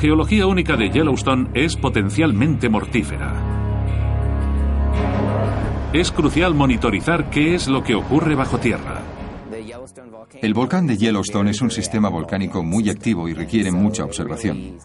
Geología 0.00 0.46
única 0.46 0.76
de 0.76 0.88
Yellowstone 0.88 1.50
es 1.52 1.76
potencialmente 1.76 2.70
mortífera. 2.70 3.34
Es 5.92 6.10
crucial 6.10 6.54
monitorizar 6.54 7.28
qué 7.28 7.54
es 7.54 7.68
lo 7.68 7.84
que 7.84 7.94
ocurre 7.94 8.34
bajo 8.34 8.58
tierra. 8.58 9.02
El 10.40 10.54
volcán 10.54 10.86
de 10.86 10.96
Yellowstone 10.96 11.50
es 11.50 11.60
un 11.60 11.70
sistema 11.70 12.08
volcánico 12.08 12.62
muy 12.62 12.88
activo 12.88 13.28
y 13.28 13.34
requiere 13.34 13.70
mucha 13.70 14.04
observación. 14.04 14.78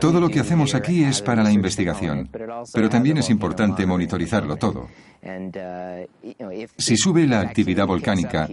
Todo 0.00 0.20
lo 0.20 0.28
que 0.28 0.40
hacemos 0.40 0.76
aquí 0.76 1.02
es 1.02 1.22
para 1.22 1.42
la 1.42 1.50
investigación, 1.50 2.30
pero 2.72 2.88
también 2.88 3.18
es 3.18 3.30
importante 3.30 3.84
monitorizarlo 3.84 4.56
todo. 4.56 4.86
Si 6.78 6.96
sube 6.96 7.26
la 7.26 7.40
actividad 7.40 7.86
volcánica, 7.86 8.48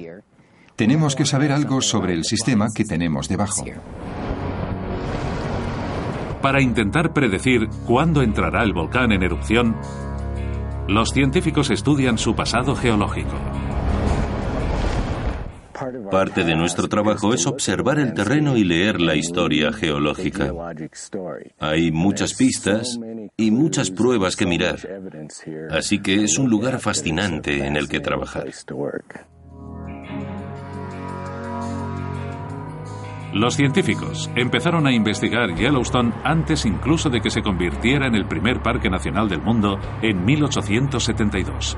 tenemos 0.80 1.14
que 1.14 1.26
saber 1.26 1.52
algo 1.52 1.82
sobre 1.82 2.14
el 2.14 2.24
sistema 2.24 2.70
que 2.74 2.86
tenemos 2.86 3.28
debajo. 3.28 3.66
Para 6.42 6.62
intentar 6.62 7.12
predecir 7.12 7.68
cuándo 7.86 8.22
entrará 8.22 8.64
el 8.64 8.72
volcán 8.72 9.12
en 9.12 9.22
erupción, 9.22 9.76
los 10.88 11.10
científicos 11.10 11.70
estudian 11.70 12.18
su 12.18 12.34
pasado 12.34 12.78
geológico. 12.78 13.36
Parte 16.10 16.46
de 16.46 16.56
nuestro 16.56 16.88
trabajo 16.88 17.34
es 17.34 17.46
observar 17.46 18.00
el 18.00 18.14
terreno 18.14 18.56
y 18.56 18.64
leer 18.64 19.02
la 19.02 19.16
historia 19.16 19.74
geológica. 19.74 20.50
Hay 21.60 21.92
muchas 21.92 22.36
pistas 22.36 22.98
y 23.36 23.52
muchas 23.52 23.92
pruebas 23.92 24.38
que 24.38 24.46
mirar, 24.46 24.80
así 25.72 26.00
que 26.00 26.24
es 26.24 26.38
un 26.38 26.50
lugar 26.50 26.80
fascinante 26.80 27.68
en 27.68 27.76
el 27.76 27.90
que 27.90 28.00
trabajar. 28.00 28.48
Los 33.34 33.56
científicos 33.56 34.30
empezaron 34.36 34.88
a 34.88 34.92
investigar 34.92 35.54
Yellowstone 35.54 36.14
antes 36.24 36.66
incluso 36.66 37.10
de 37.10 37.22
que 37.22 37.30
se 37.30 37.44
convirtiera 37.44 38.08
en 38.08 38.16
el 38.16 38.26
primer 38.26 38.62
parque 38.62 38.90
nacional 38.90 39.30
del 39.30 39.42
mundo 39.42 39.78
en 40.02 40.26
1872. 40.26 41.78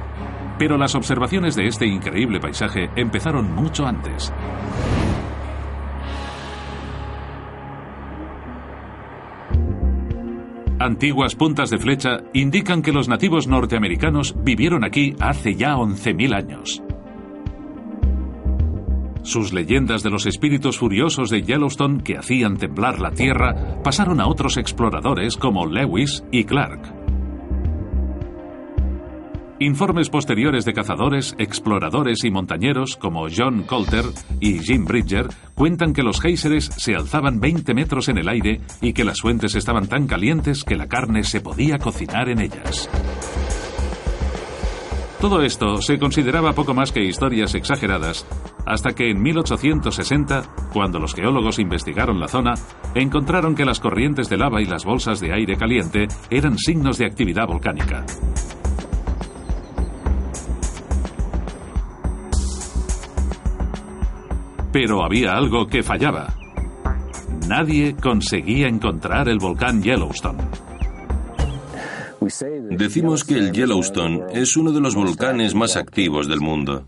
Pero 0.58 0.78
las 0.78 0.96
observaciones 0.96 1.56
de 1.56 1.68
este 1.68 1.86
increíble 1.88 2.40
paisaje 2.40 2.90
empezaron 2.96 3.54
mucho 3.54 3.86
antes. 3.86 4.32
Antiguas 10.80 11.36
puntas 11.36 11.70
de 11.70 11.78
flecha 11.78 12.22
indican 12.34 12.82
que 12.82 12.92
los 12.92 13.08
nativos 13.08 13.48
norteamericanos 13.48 14.36
vivieron 14.42 14.84
aquí 14.84 15.16
hace 15.20 15.54
ya 15.56 15.76
11.000 15.76 16.34
años. 16.34 16.82
Sus 19.24 19.54
leyendas 19.54 20.02
de 20.02 20.10
los 20.10 20.26
espíritus 20.26 20.80
furiosos 20.80 21.30
de 21.30 21.44
Yellowstone 21.44 22.04
que 22.04 22.18
hacían 22.18 22.58
temblar 22.58 23.00
la 23.00 23.12
tierra 23.12 23.82
pasaron 23.84 24.20
a 24.20 24.28
otros 24.28 24.58
exploradores 24.58 25.38
como 25.38 25.68
Lewis 25.68 26.24
y 26.32 26.44
Clark. 26.44 27.02
Informes 29.60 30.10
posteriores 30.10 30.66
de 30.66 30.74
cazadores, 30.74 31.36
exploradores 31.38 32.24
y 32.24 32.32
montañeros 32.32 32.96
como 32.96 33.28
John 33.30 33.62
Coulter 33.62 34.06
y 34.40 34.58
Jim 34.58 34.86
Bridger 34.86 35.28
cuentan 35.54 35.94
que 35.94 36.02
los 36.02 36.20
géiseres 36.20 36.66
se 36.78 36.96
alzaban 36.96 37.40
20 37.40 37.76
metros 37.76 38.10
en 38.10 38.18
el 38.18 38.28
aire 38.28 38.62
y 38.82 38.94
que 38.94 39.04
las 39.04 39.22
fuentes 39.22 39.54
estaban 39.54 39.86
tan 39.86 40.08
calientes 40.08 40.64
que 40.64 40.76
la 40.76 40.88
carne 40.88 41.24
se 41.24 41.42
podía 41.42 41.78
cocinar 41.78 42.28
en 42.30 42.42
ellas. 42.42 42.90
Todo 45.22 45.44
esto 45.44 45.80
se 45.84 46.00
consideraba 46.00 46.54
poco 46.54 46.74
más 46.74 46.92
que 46.92 47.04
historias 47.04 47.54
exageradas, 47.54 48.26
hasta 48.66 48.94
que 48.94 49.10
en 49.10 49.22
1860, 49.22 50.44
cuando 50.74 51.00
los 51.00 51.14
geólogos 51.14 51.60
investigaron 51.60 52.20
la 52.20 52.28
zona, 52.28 52.54
encontraron 52.96 53.56
que 53.56 53.66
las 53.66 53.80
corrientes 53.80 54.30
de 54.30 54.38
lava 54.38 54.62
y 54.62 54.66
las 54.66 54.86
bolsas 54.86 55.20
de 55.20 55.34
aire 55.34 55.56
caliente 55.58 56.08
eran 56.30 56.58
signos 56.58 56.98
de 56.98 57.06
actividad 57.06 57.48
volcánica. 57.48 58.06
Pero 64.72 65.04
había 65.04 65.34
algo 65.34 65.68
que 65.68 65.84
fallaba. 65.84 66.34
Nadie 67.48 67.96
conseguía 68.02 68.68
encontrar 68.68 69.28
el 69.28 69.38
volcán 69.38 69.84
Yellowstone. 69.84 70.61
Decimos 72.70 73.24
que 73.24 73.34
el 73.34 73.52
Yellowstone 73.52 74.26
es 74.34 74.56
uno 74.56 74.72
de 74.72 74.80
los 74.80 74.94
volcanes 74.94 75.56
más 75.56 75.76
activos 75.76 76.28
del 76.28 76.40
mundo. 76.40 76.86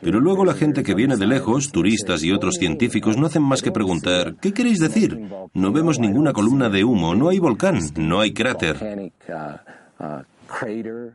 Pero 0.00 0.18
luego 0.18 0.44
la 0.44 0.54
gente 0.54 0.82
que 0.82 0.94
viene 0.94 1.16
de 1.16 1.26
lejos, 1.28 1.70
turistas 1.70 2.24
y 2.24 2.32
otros 2.32 2.56
científicos, 2.56 3.16
no 3.16 3.26
hacen 3.26 3.42
más 3.42 3.62
que 3.62 3.70
preguntar, 3.70 4.34
¿qué 4.40 4.52
queréis 4.52 4.80
decir? 4.80 5.16
No 5.54 5.70
vemos 5.70 6.00
ninguna 6.00 6.32
columna 6.32 6.68
de 6.68 6.82
humo, 6.82 7.14
no 7.14 7.28
hay 7.28 7.38
volcán, 7.38 7.78
no 7.96 8.20
hay 8.20 8.32
cráter. 8.32 9.12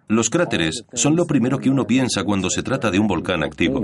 Los 0.07 0.29
cráteres 0.29 0.85
son 0.93 1.17
lo 1.17 1.27
primero 1.27 1.59
que 1.59 1.69
uno 1.69 1.85
piensa 1.85 2.23
cuando 2.23 2.49
se 2.49 2.63
trata 2.63 2.91
de 2.91 2.99
un 2.99 3.07
volcán 3.07 3.43
activo. 3.43 3.81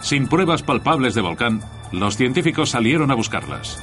Sin 0.00 0.28
pruebas 0.28 0.62
palpables 0.62 1.14
de 1.14 1.22
volcán, 1.22 1.60
los 1.90 2.16
científicos 2.16 2.70
salieron 2.70 3.10
a 3.10 3.14
buscarlas. 3.14 3.82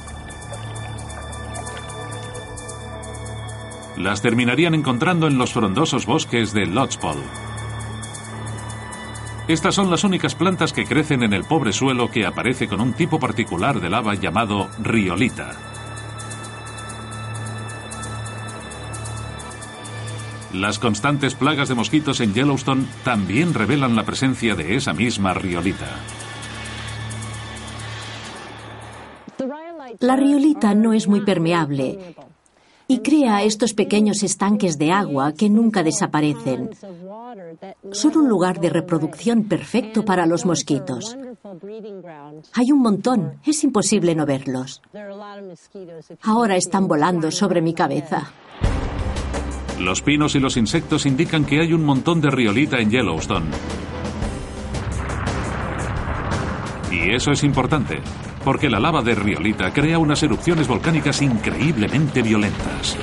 Las 4.02 4.22
terminarían 4.22 4.74
encontrando 4.74 5.26
en 5.26 5.38
los 5.38 5.52
frondosos 5.52 6.06
bosques 6.06 6.52
de 6.52 6.66
Lodgepole. 6.66 7.20
Estas 9.48 9.74
son 9.74 9.90
las 9.90 10.04
únicas 10.04 10.34
plantas 10.34 10.72
que 10.72 10.84
crecen 10.84 11.22
en 11.22 11.32
el 11.32 11.44
pobre 11.44 11.72
suelo 11.72 12.10
que 12.10 12.24
aparece 12.24 12.68
con 12.68 12.80
un 12.80 12.92
tipo 12.92 13.18
particular 13.18 13.80
de 13.80 13.90
lava 13.90 14.14
llamado 14.14 14.68
riolita. 14.80 15.52
Las 20.52 20.78
constantes 20.78 21.34
plagas 21.34 21.68
de 21.68 21.74
mosquitos 21.74 22.20
en 22.20 22.34
Yellowstone 22.34 22.84
también 23.04 23.54
revelan 23.54 23.94
la 23.96 24.04
presencia 24.04 24.54
de 24.54 24.76
esa 24.76 24.92
misma 24.92 25.34
riolita. 25.34 25.88
La 30.00 30.16
riolita 30.16 30.74
no 30.74 30.92
es 30.92 31.08
muy 31.08 31.20
permeable 31.22 32.14
y 32.90 32.98
crea 32.98 33.44
estos 33.44 33.72
pequeños 33.72 34.24
estanques 34.24 34.76
de 34.76 34.90
agua 34.90 35.32
que 35.32 35.48
nunca 35.48 35.84
desaparecen. 35.84 36.70
Son 37.92 38.16
un 38.16 38.28
lugar 38.28 38.58
de 38.58 38.68
reproducción 38.68 39.44
perfecto 39.44 40.04
para 40.04 40.26
los 40.26 40.44
mosquitos. 40.44 41.16
Hay 42.52 42.72
un 42.72 42.80
montón, 42.80 43.34
es 43.46 43.62
imposible 43.62 44.16
no 44.16 44.26
verlos. 44.26 44.82
Ahora 46.22 46.56
están 46.56 46.88
volando 46.88 47.30
sobre 47.30 47.62
mi 47.62 47.74
cabeza. 47.74 48.32
Los 49.78 50.02
pinos 50.02 50.34
y 50.34 50.40
los 50.40 50.56
insectos 50.56 51.06
indican 51.06 51.44
que 51.44 51.60
hay 51.60 51.72
un 51.72 51.84
montón 51.84 52.20
de 52.20 52.30
riolita 52.30 52.80
en 52.80 52.90
Yellowstone. 52.90 53.50
Y 56.90 57.14
eso 57.14 57.30
es 57.30 57.44
importante, 57.44 58.00
porque 58.44 58.70
la 58.70 58.80
lava 58.80 59.02
de 59.02 59.14
riolita 59.14 59.72
crea 59.72 59.98
unas 59.98 60.22
erupciones 60.22 60.66
volcánicas 60.66 61.22
increíblemente 61.22 62.22
violentas. 62.22 62.96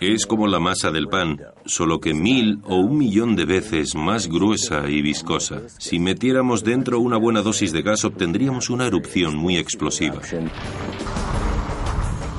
Es 0.00 0.26
como 0.26 0.46
la 0.46 0.58
masa 0.58 0.90
del 0.90 1.08
pan, 1.08 1.40
solo 1.64 2.00
que 2.00 2.14
mil 2.14 2.60
o 2.64 2.76
un 2.76 2.98
millón 2.98 3.36
de 3.36 3.44
veces 3.44 3.94
más 3.94 4.28
gruesa 4.28 4.88
y 4.88 5.02
viscosa. 5.02 5.62
Si 5.78 5.98
metiéramos 5.98 6.64
dentro 6.64 7.00
una 7.00 7.16
buena 7.16 7.42
dosis 7.42 7.72
de 7.72 7.82
gas 7.82 8.04
obtendríamos 8.04 8.70
una 8.70 8.86
erupción 8.86 9.36
muy 9.36 9.56
explosiva. 9.56 10.20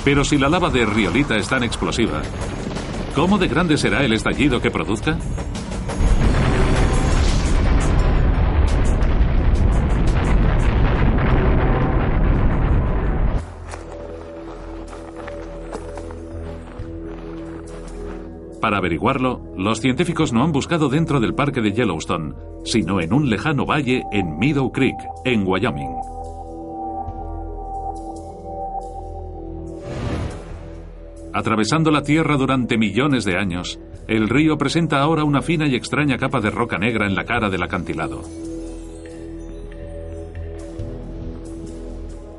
Pero 0.04 0.24
si 0.24 0.38
la 0.38 0.50
lava 0.50 0.70
de 0.70 0.86
riolita 0.86 1.36
es 1.38 1.48
tan 1.48 1.64
explosiva, 1.64 2.22
¿cómo 3.16 3.38
de 3.38 3.48
grande 3.48 3.78
será 3.78 4.04
el 4.04 4.14
estallido 4.14 4.62
que 4.62 4.72
produzca? 4.72 5.18
Para 18.62 18.78
averiguarlo, 18.78 19.42
los 19.56 19.80
científicos 19.80 20.34
no 20.34 20.44
han 20.44 20.52
buscado 20.52 20.90
dentro 20.90 21.20
del 21.20 21.34
parque 21.34 21.62
de 21.62 21.72
Yellowstone, 21.72 22.34
sino 22.66 23.00
en 23.00 23.14
un 23.14 23.30
lejano 23.30 23.66
valle 23.66 24.04
en 24.12 24.38
Meadow 24.38 24.72
Creek, 24.72 24.98
en 25.24 25.48
Wyoming. 25.48 25.96
Atravesando 31.34 31.90
la 31.90 32.02
Tierra 32.02 32.36
durante 32.36 32.78
millones 32.78 33.24
de 33.24 33.38
años, 33.38 33.80
el 34.08 34.28
río 34.28 34.58
presenta 34.58 35.00
ahora 35.00 35.24
una 35.24 35.42
fina 35.42 35.68
y 35.68 35.76
extraña 35.76 36.18
capa 36.18 36.42
de 36.42 36.50
roca 36.50 36.78
negra 36.78 37.06
en 37.06 37.16
la 37.16 37.24
cara 37.24 37.50
del 37.50 37.64
acantilado. 37.64 38.24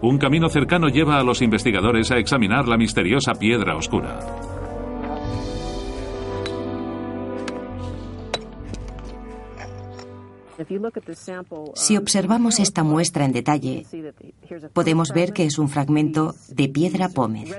Un 0.02 0.18
camino 0.18 0.48
cercano 0.48 0.88
lleva 0.88 1.18
a 1.18 1.22
los 1.22 1.40
investigadores 1.40 2.10
a 2.10 2.18
examinar 2.18 2.66
la 2.66 2.76
misteriosa 2.76 3.34
piedra 3.34 3.76
oscura. 3.76 4.49
Si 11.74 11.96
observamos 11.96 12.58
esta 12.58 12.84
muestra 12.84 13.24
en 13.24 13.32
detalle, 13.32 13.86
podemos 14.72 15.10
ver 15.10 15.32
que 15.32 15.44
es 15.44 15.58
un 15.58 15.68
fragmento 15.68 16.34
de 16.48 16.68
piedra 16.68 17.08
pómez. 17.08 17.50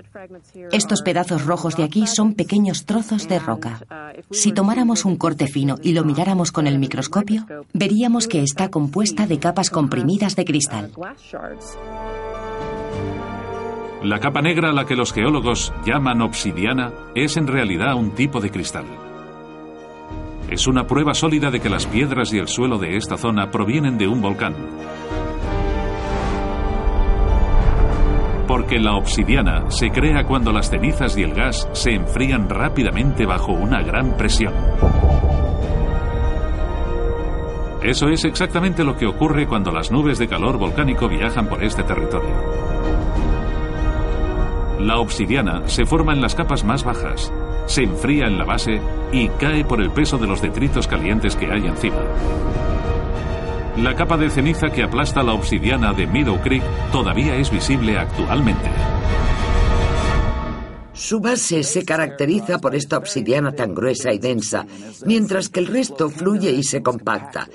Estos 0.71 1.01
pedazos 1.01 1.45
rojos 1.45 1.77
de 1.77 1.83
aquí 1.83 2.07
son 2.07 2.33
pequeños 2.33 2.85
trozos 2.85 3.27
de 3.27 3.39
roca. 3.39 3.81
Si 4.31 4.51
tomáramos 4.51 5.05
un 5.05 5.15
corte 5.15 5.47
fino 5.47 5.75
y 5.81 5.93
lo 5.93 6.03
miráramos 6.03 6.51
con 6.51 6.67
el 6.67 6.79
microscopio, 6.79 7.45
veríamos 7.73 8.27
que 8.27 8.41
está 8.41 8.69
compuesta 8.69 9.27
de 9.27 9.39
capas 9.39 9.69
comprimidas 9.69 10.35
de 10.35 10.45
cristal. 10.45 10.91
La 14.03 14.19
capa 14.19 14.41
negra 14.41 14.71
a 14.71 14.73
la 14.73 14.85
que 14.85 14.95
los 14.95 15.13
geólogos 15.13 15.71
llaman 15.85 16.21
obsidiana 16.21 16.91
es 17.13 17.37
en 17.37 17.47
realidad 17.47 17.95
un 17.95 18.11
tipo 18.11 18.41
de 18.41 18.49
cristal 18.49 18.85
es 20.51 20.67
una 20.67 20.85
prueba 20.85 21.13
sólida 21.13 21.49
de 21.49 21.61
que 21.61 21.69
las 21.69 21.85
piedras 21.85 22.33
y 22.33 22.37
el 22.37 22.49
suelo 22.49 22.77
de 22.77 22.97
esta 22.97 23.15
zona 23.15 23.49
provienen 23.49 23.97
de 23.97 24.09
un 24.09 24.21
volcán. 24.21 24.53
Porque 28.47 28.77
la 28.77 28.95
obsidiana 28.95 29.71
se 29.71 29.91
crea 29.91 30.25
cuando 30.25 30.51
las 30.51 30.69
cenizas 30.69 31.17
y 31.17 31.23
el 31.23 31.33
gas 31.33 31.69
se 31.71 31.91
enfrían 31.91 32.49
rápidamente 32.49 33.25
bajo 33.25 33.53
una 33.53 33.81
gran 33.81 34.17
presión. 34.17 34.53
Eso 37.81 38.09
es 38.09 38.25
exactamente 38.25 38.83
lo 38.83 38.97
que 38.97 39.07
ocurre 39.07 39.47
cuando 39.47 39.71
las 39.71 39.89
nubes 39.89 40.19
de 40.19 40.27
calor 40.27 40.57
volcánico 40.57 41.07
viajan 41.07 41.47
por 41.47 41.63
este 41.63 41.83
territorio. 41.83 42.80
La 44.81 44.97
obsidiana 44.97 45.67
se 45.67 45.85
forma 45.85 46.11
en 46.11 46.21
las 46.21 46.33
capas 46.33 46.63
más 46.63 46.83
bajas, 46.83 47.31
se 47.67 47.83
enfría 47.83 48.25
en 48.25 48.39
la 48.39 48.45
base 48.45 48.81
y 49.11 49.27
cae 49.29 49.63
por 49.63 49.79
el 49.79 49.91
peso 49.91 50.17
de 50.17 50.25
los 50.25 50.41
detritos 50.41 50.87
calientes 50.87 51.35
que 51.35 51.45
hay 51.51 51.67
encima. 51.67 52.01
La 53.77 53.95
capa 53.95 54.17
de 54.17 54.31
ceniza 54.31 54.71
que 54.71 54.81
aplasta 54.81 55.21
la 55.21 55.33
obsidiana 55.33 55.93
de 55.93 56.07
Meadow 56.07 56.41
Creek 56.41 56.63
todavía 56.91 57.35
es 57.35 57.51
visible 57.51 57.95
actualmente. 57.99 58.71
Su 60.93 61.19
base 61.19 61.61
se 61.61 61.85
caracteriza 61.85 62.57
por 62.57 62.73
esta 62.73 62.97
obsidiana 62.97 63.51
tan 63.51 63.75
gruesa 63.75 64.11
y 64.11 64.17
densa, 64.17 64.65
mientras 65.05 65.49
que 65.49 65.59
el 65.59 65.67
resto 65.67 66.09
fluye 66.09 66.49
y 66.49 66.63
se 66.63 66.81
compacta. 66.81 67.47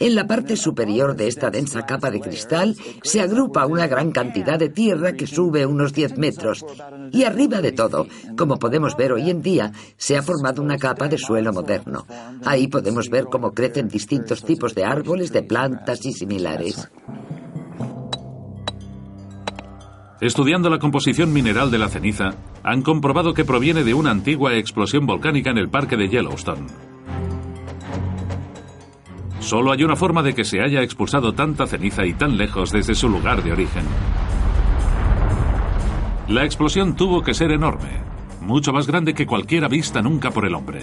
En 0.00 0.14
la 0.14 0.26
parte 0.26 0.56
superior 0.56 1.14
de 1.14 1.28
esta 1.28 1.50
densa 1.50 1.84
capa 1.84 2.10
de 2.10 2.20
cristal 2.20 2.74
se 3.02 3.20
agrupa 3.20 3.66
una 3.66 3.86
gran 3.86 4.12
cantidad 4.12 4.58
de 4.58 4.70
tierra 4.70 5.12
que 5.12 5.26
sube 5.26 5.66
unos 5.66 5.92
10 5.92 6.16
metros. 6.16 6.64
Y 7.12 7.24
arriba 7.24 7.60
de 7.60 7.72
todo, 7.72 8.06
como 8.34 8.58
podemos 8.58 8.96
ver 8.96 9.12
hoy 9.12 9.28
en 9.28 9.42
día, 9.42 9.72
se 9.98 10.16
ha 10.16 10.22
formado 10.22 10.62
una 10.62 10.78
capa 10.78 11.06
de 11.06 11.18
suelo 11.18 11.52
moderno. 11.52 12.06
Ahí 12.46 12.66
podemos 12.66 13.10
ver 13.10 13.26
cómo 13.30 13.52
crecen 13.52 13.88
distintos 13.88 14.42
tipos 14.42 14.74
de 14.74 14.84
árboles, 14.84 15.32
de 15.32 15.42
plantas 15.42 16.06
y 16.06 16.14
similares. 16.14 16.88
Estudiando 20.22 20.70
la 20.70 20.78
composición 20.78 21.30
mineral 21.30 21.70
de 21.70 21.78
la 21.78 21.90
ceniza, 21.90 22.30
han 22.62 22.80
comprobado 22.80 23.34
que 23.34 23.44
proviene 23.44 23.84
de 23.84 23.92
una 23.92 24.12
antigua 24.12 24.54
explosión 24.54 25.04
volcánica 25.04 25.50
en 25.50 25.58
el 25.58 25.68
parque 25.68 25.98
de 25.98 26.08
Yellowstone. 26.08 26.89
Solo 29.40 29.72
hay 29.72 29.82
una 29.82 29.96
forma 29.96 30.22
de 30.22 30.34
que 30.34 30.44
se 30.44 30.60
haya 30.60 30.82
expulsado 30.82 31.32
tanta 31.32 31.66
ceniza 31.66 32.04
y 32.06 32.12
tan 32.12 32.36
lejos 32.36 32.70
desde 32.70 32.94
su 32.94 33.08
lugar 33.08 33.42
de 33.42 33.52
origen. 33.52 33.84
La 36.28 36.44
explosión 36.44 36.94
tuvo 36.94 37.22
que 37.22 37.34
ser 37.34 37.50
enorme, 37.50 38.02
mucho 38.40 38.72
más 38.72 38.86
grande 38.86 39.14
que 39.14 39.26
cualquiera 39.26 39.66
vista 39.66 40.02
nunca 40.02 40.30
por 40.30 40.46
el 40.46 40.54
hombre. 40.54 40.82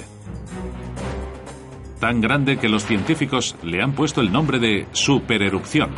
Tan 1.99 2.19
grande 2.19 2.57
que 2.57 2.67
los 2.67 2.85
científicos 2.85 3.55
le 3.63 3.81
han 3.81 3.93
puesto 3.93 4.21
el 4.21 4.31
nombre 4.31 4.59
de 4.59 4.87
supererupción. 4.91 5.91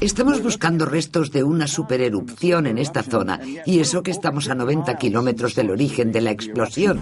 Estamos 0.00 0.42
buscando 0.42 0.84
restos 0.84 1.32
de 1.32 1.42
una 1.42 1.66
supererupción 1.66 2.66
en 2.66 2.78
esta 2.78 3.02
zona, 3.02 3.40
y 3.64 3.78
eso 3.78 4.02
que 4.02 4.10
estamos 4.10 4.50
a 4.50 4.54
90 4.54 4.96
kilómetros 4.96 5.54
del 5.54 5.70
origen 5.70 6.12
de 6.12 6.20
la 6.20 6.32
explosión. 6.32 7.00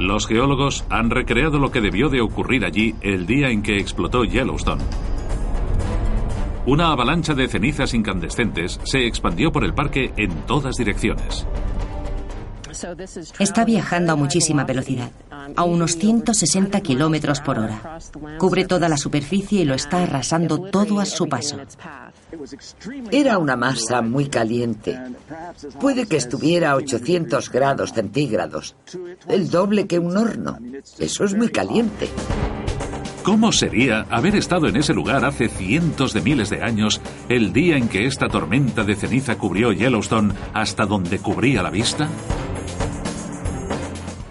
Los 0.00 0.26
geólogos 0.26 0.82
han 0.88 1.10
recreado 1.10 1.58
lo 1.58 1.70
que 1.70 1.82
debió 1.82 2.08
de 2.08 2.22
ocurrir 2.22 2.64
allí 2.64 2.94
el 3.02 3.26
día 3.26 3.50
en 3.50 3.62
que 3.62 3.76
explotó 3.76 4.24
Yellowstone. 4.24 4.82
Una 6.64 6.90
avalancha 6.90 7.34
de 7.34 7.46
cenizas 7.48 7.92
incandescentes 7.92 8.80
se 8.84 9.06
expandió 9.06 9.52
por 9.52 9.62
el 9.62 9.74
parque 9.74 10.10
en 10.16 10.30
todas 10.46 10.76
direcciones. 10.76 11.46
Está 13.38 13.66
viajando 13.66 14.14
a 14.14 14.16
muchísima 14.16 14.64
velocidad, 14.64 15.10
a 15.54 15.64
unos 15.64 15.96
160 15.96 16.80
kilómetros 16.80 17.40
por 17.40 17.58
hora. 17.58 17.98
Cubre 18.38 18.64
toda 18.64 18.88
la 18.88 18.96
superficie 18.96 19.60
y 19.60 19.64
lo 19.66 19.74
está 19.74 20.04
arrasando 20.04 20.58
todo 20.70 20.98
a 20.98 21.04
su 21.04 21.28
paso. 21.28 21.58
Era 23.10 23.38
una 23.38 23.56
masa 23.56 24.02
muy 24.02 24.28
caliente. 24.28 24.98
Puede 25.80 26.06
que 26.06 26.16
estuviera 26.16 26.72
a 26.72 26.76
800 26.76 27.50
grados 27.50 27.92
centígrados, 27.92 28.76
el 29.28 29.50
doble 29.50 29.86
que 29.86 29.98
un 29.98 30.16
horno. 30.16 30.58
Eso 30.98 31.24
es 31.24 31.34
muy 31.34 31.48
caliente. 31.48 32.08
¿Cómo 33.22 33.52
sería 33.52 34.06
haber 34.10 34.34
estado 34.34 34.66
en 34.68 34.76
ese 34.76 34.94
lugar 34.94 35.26
hace 35.26 35.48
cientos 35.48 36.14
de 36.14 36.22
miles 36.22 36.48
de 36.48 36.62
años, 36.62 37.02
el 37.28 37.52
día 37.52 37.76
en 37.76 37.88
que 37.88 38.06
esta 38.06 38.28
tormenta 38.28 38.82
de 38.82 38.96
ceniza 38.96 39.36
cubrió 39.36 39.72
Yellowstone 39.72 40.32
hasta 40.54 40.86
donde 40.86 41.18
cubría 41.18 41.62
la 41.62 41.70
vista? 41.70 42.08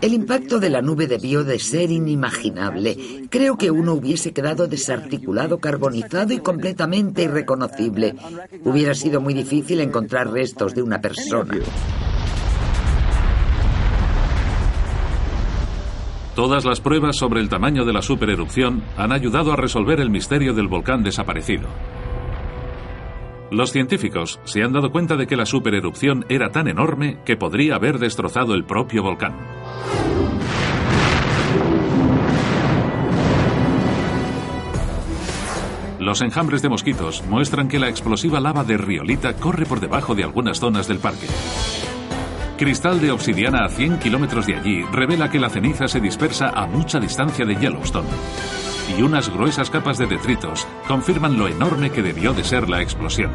El 0.02 0.14
impacto 0.14 0.60
de 0.60 0.70
la 0.70 0.82
nube 0.82 1.08
debió 1.08 1.44
de 1.44 1.60
ser 1.60 1.92
inimaginable. 1.92 3.28
Creo 3.30 3.58
que 3.58 3.70
uno 3.70 3.94
hubiese 3.94 4.32
quedado 4.32 4.66
desarticulado, 4.68 5.60
carbonizado 5.60 6.34
y 6.34 6.40
completamente 6.40 7.24
irreconocible. 7.24 8.16
Hubiera 8.64 8.94
sido 8.94 9.20
muy 9.20 9.34
difícil 9.34 9.82
encontrar 9.82 10.32
restos 10.32 10.74
de 10.74 10.84
una 10.84 11.02
persona. 11.02 11.54
Todas 16.34 16.64
las 16.64 16.80
pruebas 16.80 17.18
sobre 17.18 17.42
el 17.42 17.50
tamaño 17.50 17.84
de 17.84 17.92
la 17.92 18.02
supererupción 18.02 18.82
han 18.96 19.12
ayudado 19.12 19.52
a 19.52 19.58
resolver 19.58 20.00
el 20.00 20.10
misterio 20.10 20.54
del 20.54 20.70
volcán 20.70 21.04
desaparecido. 21.04 21.68
Los 23.52 23.72
científicos 23.72 24.40
se 24.44 24.62
han 24.64 24.74
dado 24.74 24.92
cuenta 24.92 25.16
de 25.16 25.26
que 25.26 25.36
la 25.36 25.46
supererupción 25.46 26.24
era 26.30 26.52
tan 26.52 26.68
enorme 26.68 27.18
que 27.26 27.36
podría 27.36 27.76
haber 27.76 27.98
destrozado 27.98 28.54
el 28.54 28.64
propio 28.64 29.02
volcán. 29.02 29.36
Los 36.00 36.22
enjambres 36.22 36.62
de 36.62 36.70
mosquitos 36.70 37.24
muestran 37.28 37.68
que 37.68 37.80
la 37.80 37.90
explosiva 37.90 38.40
lava 38.40 38.64
de 38.64 38.78
Riolita 38.78 39.36
corre 39.36 39.66
por 39.66 39.80
debajo 39.80 40.14
de 40.14 40.24
algunas 40.24 40.60
zonas 40.60 40.88
del 40.88 41.00
parque. 41.00 41.28
Cristal 42.58 43.02
de 43.02 43.12
obsidiana 43.12 43.66
a 43.66 43.70
100 43.70 44.00
kilómetros 44.00 44.46
de 44.46 44.56
allí 44.56 44.84
revela 44.92 45.30
que 45.32 45.40
la 45.40 45.50
ceniza 45.50 45.88
se 45.88 46.00
dispersa 46.00 46.50
a 46.50 46.68
mucha 46.68 47.00
distancia 47.00 47.46
de 47.46 47.56
Yellowstone 47.56 48.69
y 48.98 49.02
unas 49.02 49.30
gruesas 49.30 49.70
capas 49.70 49.98
de 49.98 50.08
detritos 50.08 50.68
confirman 50.88 51.38
lo 51.38 51.48
enorme 51.48 51.92
que 51.92 52.02
debió 52.02 52.34
de 52.34 52.44
ser 52.44 52.70
la 52.70 52.82
explosión. 52.82 53.32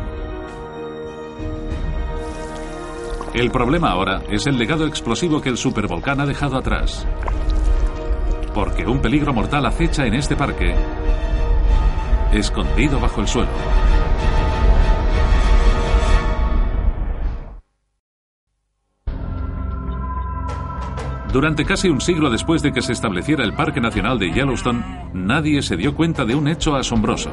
El 3.34 3.50
problema 3.50 3.90
ahora 3.90 4.22
es 4.30 4.46
el 4.46 4.58
legado 4.58 4.86
explosivo 4.86 5.40
que 5.40 5.48
el 5.48 5.56
supervolcán 5.56 6.20
ha 6.20 6.26
dejado 6.26 6.56
atrás. 6.56 7.06
Porque 8.54 8.86
un 8.86 9.00
peligro 9.00 9.32
mortal 9.32 9.66
acecha 9.66 10.06
en 10.06 10.14
este 10.14 10.36
parque, 10.36 10.74
escondido 12.32 13.00
bajo 13.00 13.20
el 13.20 13.26
suelo. 13.26 13.50
Durante 21.34 21.64
casi 21.64 21.88
un 21.88 22.00
siglo 22.00 22.30
después 22.30 22.62
de 22.62 22.70
que 22.70 22.80
se 22.80 22.92
estableciera 22.92 23.42
el 23.42 23.54
Parque 23.54 23.80
Nacional 23.80 24.20
de 24.20 24.30
Yellowstone, 24.30 25.10
nadie 25.14 25.62
se 25.62 25.76
dio 25.76 25.92
cuenta 25.96 26.24
de 26.24 26.36
un 26.36 26.46
hecho 26.46 26.76
asombroso. 26.76 27.32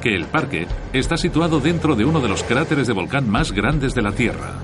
Que 0.00 0.14
el 0.14 0.24
parque 0.24 0.66
está 0.94 1.18
situado 1.18 1.60
dentro 1.60 1.94
de 1.94 2.06
uno 2.06 2.20
de 2.20 2.28
los 2.30 2.42
cráteres 2.42 2.86
de 2.86 2.94
volcán 2.94 3.28
más 3.28 3.52
grandes 3.52 3.94
de 3.94 4.00
la 4.00 4.12
Tierra. 4.12 4.54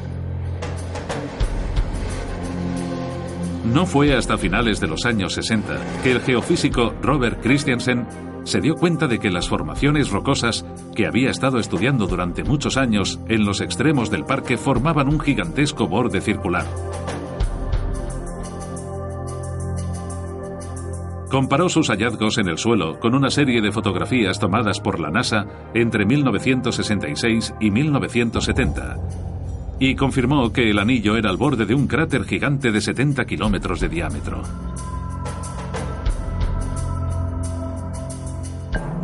No 3.66 3.84
fue 3.84 4.16
hasta 4.16 4.38
finales 4.38 4.80
de 4.80 4.86
los 4.86 5.04
años 5.04 5.34
60 5.34 5.76
que 6.02 6.12
el 6.12 6.20
geofísico 6.22 6.94
Robert 7.02 7.42
Christiansen 7.42 8.06
se 8.44 8.60
dio 8.60 8.76
cuenta 8.76 9.08
de 9.08 9.18
que 9.18 9.30
las 9.30 9.48
formaciones 9.48 10.10
rocosas 10.10 10.64
que 10.94 11.06
había 11.06 11.30
estado 11.30 11.58
estudiando 11.58 12.06
durante 12.06 12.44
muchos 12.44 12.76
años 12.76 13.18
en 13.28 13.44
los 13.44 13.60
extremos 13.60 14.10
del 14.10 14.24
parque 14.24 14.56
formaban 14.56 15.08
un 15.08 15.18
gigantesco 15.18 15.88
borde 15.88 16.20
circular. 16.20 16.66
Comparó 21.30 21.68
sus 21.68 21.88
hallazgos 21.88 22.38
en 22.38 22.48
el 22.48 22.58
suelo 22.58 23.00
con 23.00 23.14
una 23.14 23.28
serie 23.28 23.60
de 23.60 23.72
fotografías 23.72 24.38
tomadas 24.38 24.78
por 24.80 25.00
la 25.00 25.10
NASA 25.10 25.46
entre 25.74 26.06
1966 26.06 27.54
y 27.58 27.70
1970 27.72 28.98
y 29.78 29.96
confirmó 29.96 30.52
que 30.52 30.70
el 30.70 30.78
anillo 30.78 31.16
era 31.16 31.30
el 31.30 31.36
borde 31.36 31.66
de 31.66 31.74
un 31.74 31.86
cráter 31.86 32.24
gigante 32.24 32.70
de 32.70 32.80
70 32.80 33.24
kilómetros 33.24 33.80
de 33.80 33.88
diámetro. 33.88 34.42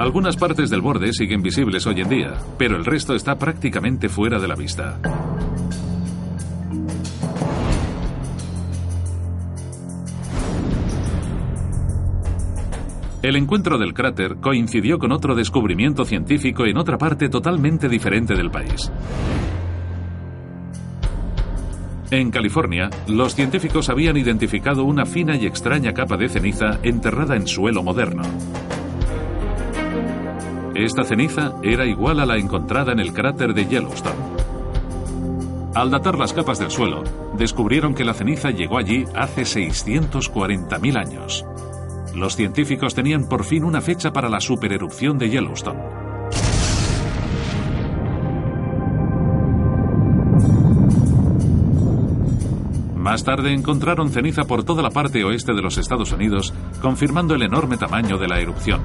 Algunas 0.00 0.34
partes 0.38 0.70
del 0.70 0.80
borde 0.80 1.12
siguen 1.12 1.42
visibles 1.42 1.86
hoy 1.86 2.00
en 2.00 2.08
día, 2.08 2.32
pero 2.56 2.74
el 2.74 2.86
resto 2.86 3.14
está 3.14 3.38
prácticamente 3.38 4.08
fuera 4.08 4.38
de 4.38 4.48
la 4.48 4.54
vista. 4.54 4.98
El 13.20 13.36
encuentro 13.36 13.76
del 13.76 13.92
cráter 13.92 14.36
coincidió 14.40 14.98
con 14.98 15.12
otro 15.12 15.34
descubrimiento 15.34 16.06
científico 16.06 16.64
en 16.64 16.78
otra 16.78 16.96
parte 16.96 17.28
totalmente 17.28 17.86
diferente 17.86 18.34
del 18.34 18.50
país. 18.50 18.90
En 22.10 22.30
California, 22.30 22.88
los 23.06 23.34
científicos 23.34 23.90
habían 23.90 24.16
identificado 24.16 24.84
una 24.84 25.04
fina 25.04 25.36
y 25.36 25.44
extraña 25.44 25.92
capa 25.92 26.16
de 26.16 26.30
ceniza 26.30 26.80
enterrada 26.82 27.36
en 27.36 27.46
suelo 27.46 27.82
moderno. 27.82 28.22
Esta 30.80 31.04
ceniza 31.04 31.52
era 31.62 31.84
igual 31.84 32.20
a 32.20 32.26
la 32.26 32.38
encontrada 32.38 32.92
en 32.92 33.00
el 33.00 33.12
cráter 33.12 33.52
de 33.52 33.66
Yellowstone. 33.66 34.16
Al 35.74 35.90
datar 35.90 36.16
las 36.16 36.32
capas 36.32 36.58
del 36.58 36.70
suelo, 36.70 37.04
descubrieron 37.36 37.94
que 37.94 38.02
la 38.02 38.14
ceniza 38.14 38.50
llegó 38.50 38.78
allí 38.78 39.04
hace 39.14 39.42
640.000 39.42 40.96
años. 40.96 41.44
Los 42.14 42.34
científicos 42.34 42.94
tenían 42.94 43.28
por 43.28 43.44
fin 43.44 43.64
una 43.64 43.82
fecha 43.82 44.10
para 44.10 44.30
la 44.30 44.40
supererupción 44.40 45.18
de 45.18 45.28
Yellowstone. 45.28 45.82
Más 52.96 53.22
tarde 53.22 53.52
encontraron 53.52 54.08
ceniza 54.08 54.44
por 54.44 54.64
toda 54.64 54.82
la 54.82 54.90
parte 54.90 55.22
oeste 55.24 55.52
de 55.52 55.60
los 55.60 55.76
Estados 55.76 56.10
Unidos, 56.12 56.54
confirmando 56.80 57.34
el 57.34 57.42
enorme 57.42 57.76
tamaño 57.76 58.16
de 58.16 58.28
la 58.28 58.40
erupción 58.40 58.80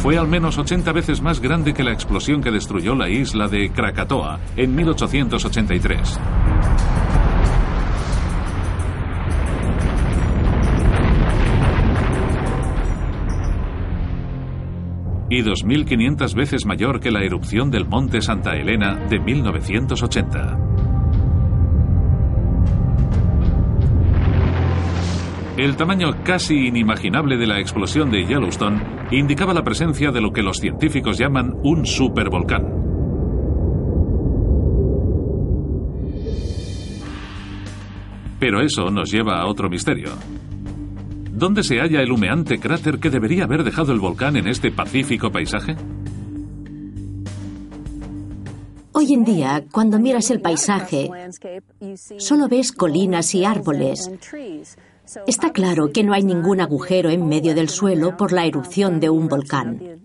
fue 0.00 0.16
al 0.16 0.28
menos 0.28 0.56
80 0.56 0.92
veces 0.92 1.20
más 1.20 1.40
grande 1.40 1.74
que 1.74 1.84
la 1.84 1.92
explosión 1.92 2.40
que 2.40 2.50
destruyó 2.50 2.94
la 2.94 3.10
isla 3.10 3.48
de 3.48 3.70
Krakatoa 3.70 4.40
en 4.56 4.74
1883. 4.74 6.18
y 15.32 15.44
2.500 15.44 16.34
veces 16.34 16.66
mayor 16.66 16.98
que 16.98 17.12
la 17.12 17.22
erupción 17.22 17.70
del 17.70 17.86
monte 17.86 18.20
Santa 18.20 18.56
Elena 18.56 18.96
de 19.08 19.20
1980. 19.20 20.69
El 25.60 25.76
tamaño 25.76 26.24
casi 26.24 26.68
inimaginable 26.68 27.36
de 27.36 27.46
la 27.46 27.60
explosión 27.60 28.10
de 28.10 28.24
Yellowstone 28.24 28.80
indicaba 29.10 29.52
la 29.52 29.62
presencia 29.62 30.10
de 30.10 30.22
lo 30.22 30.32
que 30.32 30.42
los 30.42 30.56
científicos 30.56 31.18
llaman 31.18 31.54
un 31.62 31.84
supervolcán. 31.84 32.62
Pero 38.38 38.62
eso 38.62 38.90
nos 38.90 39.12
lleva 39.12 39.38
a 39.38 39.46
otro 39.46 39.68
misterio. 39.68 40.08
¿Dónde 41.30 41.62
se 41.62 41.78
halla 41.78 42.00
el 42.00 42.10
humeante 42.10 42.58
cráter 42.58 42.98
que 42.98 43.10
debería 43.10 43.44
haber 43.44 43.62
dejado 43.62 43.92
el 43.92 44.00
volcán 44.00 44.38
en 44.38 44.48
este 44.48 44.70
pacífico 44.70 45.30
paisaje? 45.30 45.76
Hoy 48.92 49.12
en 49.12 49.24
día, 49.24 49.62
cuando 49.70 49.98
miras 49.98 50.30
el 50.30 50.40
paisaje, 50.40 51.10
solo 52.16 52.48
ves 52.48 52.72
colinas 52.72 53.34
y 53.34 53.44
árboles. 53.44 54.10
Está 55.26 55.52
claro 55.52 55.92
que 55.92 56.02
no 56.02 56.12
hay 56.12 56.22
ningún 56.22 56.60
agujero 56.60 57.10
en 57.10 57.28
medio 57.28 57.54
del 57.54 57.68
suelo 57.68 58.16
por 58.16 58.32
la 58.32 58.46
erupción 58.46 59.00
de 59.00 59.10
un 59.10 59.28
volcán. 59.28 60.00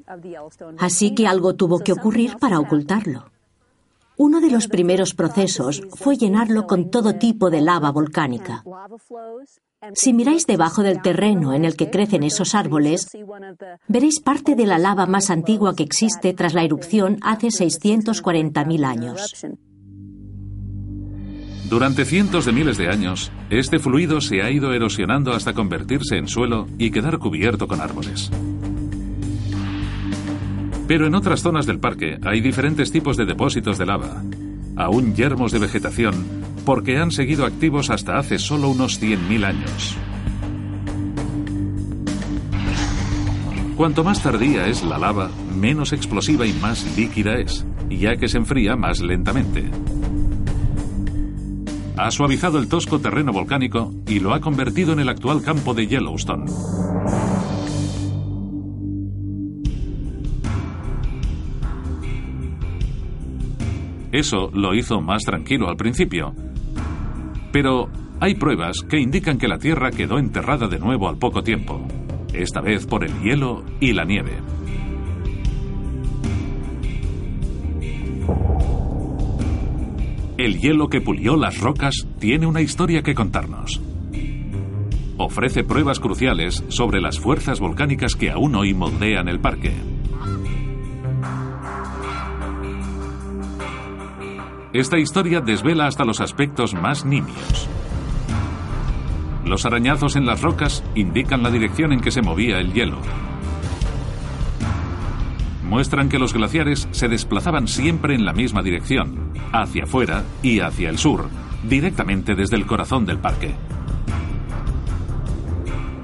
Así 0.78 1.14
que 1.14 1.28
algo 1.28 1.56
tuvo 1.56 1.80
que 1.80 1.94
ocurrir 1.94 2.38
para 2.40 2.60
ocultarlo. 2.60 3.26
Uno 4.18 4.40
de 4.40 4.50
los 4.50 4.68
primeros 4.68 5.14
procesos 5.14 5.82
fue 5.94 6.16
llenarlo 6.16 6.68
con 6.68 6.90
todo 6.90 7.16
tipo 7.16 7.50
de 7.50 7.62
lava 7.62 7.92
volcánica. 7.92 8.64
Si 9.94 10.14
miráis 10.14 10.48
debajo 10.48 10.84
del 10.84 11.02
terreno 11.02 11.54
en 11.54 11.66
el 11.66 11.76
que 11.76 11.90
crecen 11.90 12.24
esos 12.24 12.56
árboles, 12.56 13.10
veréis 13.88 14.22
parte 14.22 14.56
de 14.56 14.66
la 14.66 14.80
lava 14.80 15.06
más 15.06 15.30
antigua 15.30 15.76
que 15.76 15.84
existe 15.84 16.34
tras 16.34 16.54
la 16.54 16.64
erupción 16.64 17.18
hace 17.22 17.48
640.000 17.48 18.86
años. 18.86 19.46
Durante 21.70 22.06
cientos 22.06 22.46
de 22.46 22.52
miles 22.52 22.78
de 22.78 22.90
años, 22.90 23.32
este 23.50 23.80
fluido 23.80 24.22
se 24.22 24.44
ha 24.44 24.52
ido 24.52 24.72
erosionando 24.72 25.34
hasta 25.34 25.54
convertirse 25.54 26.18
en 26.18 26.28
suelo 26.28 26.68
y 26.78 26.92
quedar 26.92 27.18
cubierto 27.18 27.68
con 27.68 27.82
árboles. 27.82 28.30
Pero 30.88 31.08
en 31.08 31.16
otras 31.16 31.42
zonas 31.42 31.66
del 31.66 31.80
parque 31.80 32.20
hay 32.24 32.42
diferentes 32.42 32.92
tipos 32.92 33.18
de 33.18 33.26
depósitos 33.26 33.80
de 33.80 33.88
lava, 33.88 34.22
aún 34.76 35.16
yermos 35.16 35.52
de 35.52 35.60
vegetación, 35.60 36.14
porque 36.66 36.98
han 36.98 37.12
seguido 37.12 37.46
activos 37.46 37.90
hasta 37.90 38.20
hace 38.20 38.38
solo 38.38 38.70
unos 38.70 39.02
100.000 39.02 39.46
años. 39.46 39.98
Cuanto 43.76 44.04
más 44.04 44.22
tardía 44.22 44.68
es 44.68 44.84
la 44.84 45.00
lava, 45.00 45.32
menos 45.54 45.94
explosiva 45.94 46.46
y 46.46 46.54
más 46.54 46.96
líquida 46.96 47.40
es, 47.40 47.66
ya 47.90 48.16
que 48.18 48.28
se 48.28 48.38
enfría 48.38 48.76
más 48.76 49.02
lentamente. 49.02 49.70
Ha 51.98 52.12
suavizado 52.12 52.60
el 52.60 52.68
tosco 52.68 53.00
terreno 53.00 53.32
volcánico 53.32 53.94
y 54.06 54.20
lo 54.20 54.34
ha 54.34 54.42
convertido 54.42 54.92
en 54.92 55.00
el 55.00 55.08
actual 55.08 55.42
campo 55.42 55.74
de 55.74 55.88
Yellowstone. 55.88 56.46
Eso 64.12 64.50
lo 64.54 64.74
hizo 64.74 65.00
más 65.00 65.24
tranquilo 65.24 65.70
al 65.70 65.78
principio. 65.78 66.34
Pero 67.54 67.90
hay 68.20 68.36
pruebas 68.36 68.78
que 68.90 69.00
indican 69.00 69.38
que 69.38 69.48
la 69.48 69.58
Tierra 69.58 69.92
quedó 69.92 70.20
enterrada 70.20 70.68
de 70.68 70.80
nuevo 70.80 71.08
al 71.08 71.18
poco 71.18 71.44
tiempo, 71.44 71.86
esta 72.34 72.60
vez 72.60 72.86
por 72.86 73.06
el 73.06 73.14
hielo 73.22 73.64
y 73.80 73.94
la 73.94 74.04
nieve. 74.04 74.34
El 80.38 80.60
hielo 80.60 80.90
que 80.90 81.00
pulió 81.00 81.38
las 81.38 81.62
rocas 81.62 82.06
tiene 82.20 82.46
una 82.46 82.60
historia 82.60 83.02
que 83.02 83.16
contarnos. 83.16 83.82
Ofrece 85.18 85.64
pruebas 85.64 86.02
cruciales 86.02 86.62
sobre 86.68 87.00
las 87.00 87.22
fuerzas 87.22 87.62
volcánicas 87.62 88.16
que 88.16 88.32
aún 88.32 88.54
hoy 88.56 88.74
moldean 88.74 89.30
el 89.30 89.40
parque. 89.40 89.72
Esta 94.74 95.00
historia 95.00 95.40
desvela 95.40 95.88
hasta 95.88 96.04
los 96.04 96.20
aspectos 96.20 96.74
más 96.74 97.06
nimios. 97.06 97.70
Los 99.46 99.66
arañazos 99.66 100.18
en 100.18 100.26
las 100.26 100.42
rocas 100.42 100.84
indican 100.96 101.44
la 101.44 101.50
dirección 101.50 101.94
en 101.94 102.02
que 102.02 102.12
se 102.12 102.22
movía 102.22 102.60
el 102.60 102.74
hielo. 102.74 102.98
Muestran 105.68 106.10
que 106.10 106.20
los 106.20 106.34
glaciares 106.34 106.88
se 106.92 107.08
desplazaban 107.08 107.68
siempre 107.68 108.14
en 108.14 108.24
la 108.24 108.34
misma 108.34 108.62
dirección, 108.62 109.34
hacia 109.52 109.86
afuera 109.86 110.24
y 110.44 110.60
hacia 110.60 110.90
el 110.90 110.98
sur, 110.98 111.30
directamente 111.68 112.36
desde 112.36 112.56
el 112.56 112.66
corazón 112.66 113.06
del 113.06 113.18
parque. 113.18 113.56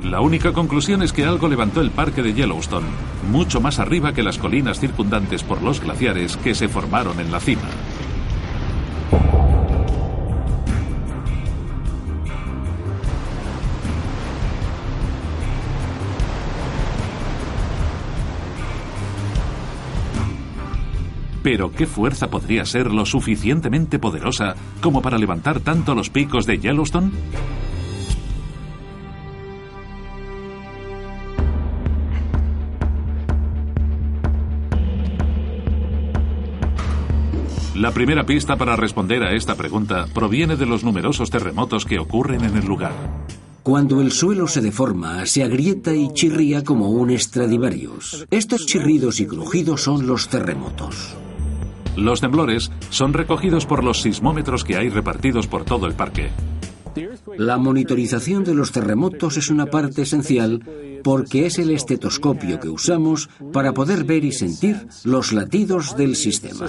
La 0.04 0.20
única 0.20 0.52
conclusión 0.52 1.04
es 1.04 1.14
que 1.14 1.26
algo 1.26 1.48
levantó 1.48 1.80
el 1.80 1.92
parque 1.92 2.24
de 2.24 2.34
Yellowstone, 2.34 2.88
mucho 3.32 3.62
más 3.62 3.80
arriba 3.80 4.14
que 4.14 4.24
las 4.24 4.40
colinas 4.40 4.80
circundantes 4.80 5.44
por 5.44 5.62
los 5.62 5.80
glaciares 5.80 6.38
que 6.38 6.56
se 6.56 6.68
formaron 6.68 7.20
en 7.20 7.32
la 7.32 7.40
cima. 7.40 7.62
Pero 21.44 21.72
¿qué 21.72 21.88
fuerza 21.88 22.30
podría 22.30 22.66
ser 22.66 22.92
lo 22.92 23.06
suficientemente 23.06 24.00
poderosa 24.00 24.56
como 24.82 25.02
para 25.02 25.18
levantar 25.18 25.60
tanto 25.60 25.96
los 25.96 26.10
picos 26.10 26.46
de 26.46 26.60
Yellowstone? 26.60 27.12
La 37.82 37.92
primera 37.92 38.28
pista 38.28 38.58
para 38.58 38.76
responder 38.76 39.24
a 39.24 39.34
esta 39.34 39.56
pregunta 39.56 40.06
proviene 40.14 40.56
de 40.56 40.68
los 40.68 40.84
numerosos 40.84 41.32
terremotos 41.32 41.86
que 41.86 41.98
ocurren 41.98 42.44
en 42.44 42.56
el 42.56 42.66
lugar. 42.68 42.92
Cuando 43.64 44.02
el 44.02 44.12
suelo 44.12 44.48
se 44.48 44.62
deforma, 44.62 45.26
se 45.26 45.44
agrieta 45.44 45.92
y 45.96 46.14
chirría 46.14 46.64
como 46.64 46.92
un 46.92 47.18
Stradivarius. 47.18 48.28
Estos 48.30 48.68
chirridos 48.68 49.20
y 49.20 49.26
crujidos 49.26 49.82
son 49.82 50.06
los 50.06 50.28
terremotos. 50.28 51.16
Los 51.96 52.22
temblores 52.22 52.72
son 52.90 53.14
recogidos 53.14 53.66
por 53.66 53.84
los 53.84 54.02
sismómetros 54.02 54.64
que 54.64 54.78
hay 54.78 54.90
repartidos 54.90 55.48
por 55.48 55.66
todo 55.66 55.88
el 55.88 55.94
parque. 55.94 56.30
La 57.38 57.58
monitorización 57.58 58.44
de 58.44 58.54
los 58.54 58.72
terremotos 58.72 59.38
es 59.38 59.50
una 59.50 59.66
parte 59.66 60.02
esencial 60.04 60.62
porque 61.04 61.46
es 61.46 61.58
el 61.58 61.72
estetoscopio 61.72 62.60
que 62.60 62.70
usamos 62.70 63.30
para 63.54 63.74
poder 63.74 64.04
ver 64.04 64.24
y 64.24 64.32
sentir 64.32 64.88
los 65.04 65.34
latidos 65.34 65.96
del 65.96 66.16
sistema. 66.16 66.68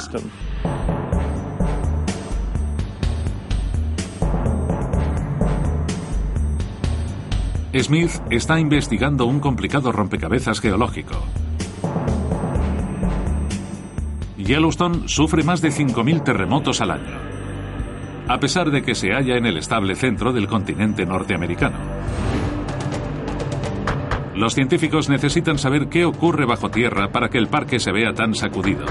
Smith 7.75 8.11
está 8.31 8.61
investigando 8.61 9.25
un 9.25 9.41
complicado 9.41 9.93
rompecabezas 9.93 10.61
geológico. 10.61 11.15
Yellowstone 14.53 15.09
sufre 15.09 15.45
más 15.45 15.63
de 15.63 15.71
5.000 15.71 16.25
terremotos 16.25 16.83
al 16.83 16.91
año, 16.91 17.17
a 18.29 18.39
pesar 18.39 18.71
de 18.71 18.83
que 18.83 18.95
se 18.95 19.15
halla 19.15 19.39
en 19.39 19.47
el 19.47 19.57
estable 19.57 19.95
centro 19.95 20.31
del 20.35 20.47
continente 20.47 21.07
norteamericano. 21.07 21.79
Los 24.35 24.53
científicos 24.53 25.09
necesitan 25.09 25.57
saber 25.57 25.89
qué 25.89 26.05
ocurre 26.05 26.45
bajo 26.45 26.71
tierra 26.71 27.11
para 27.13 27.31
que 27.31 27.39
el 27.39 27.49
parque 27.49 27.81
se 27.81 27.93
vea 27.93 28.13
tan 28.13 28.35
sacudido. 28.35 28.85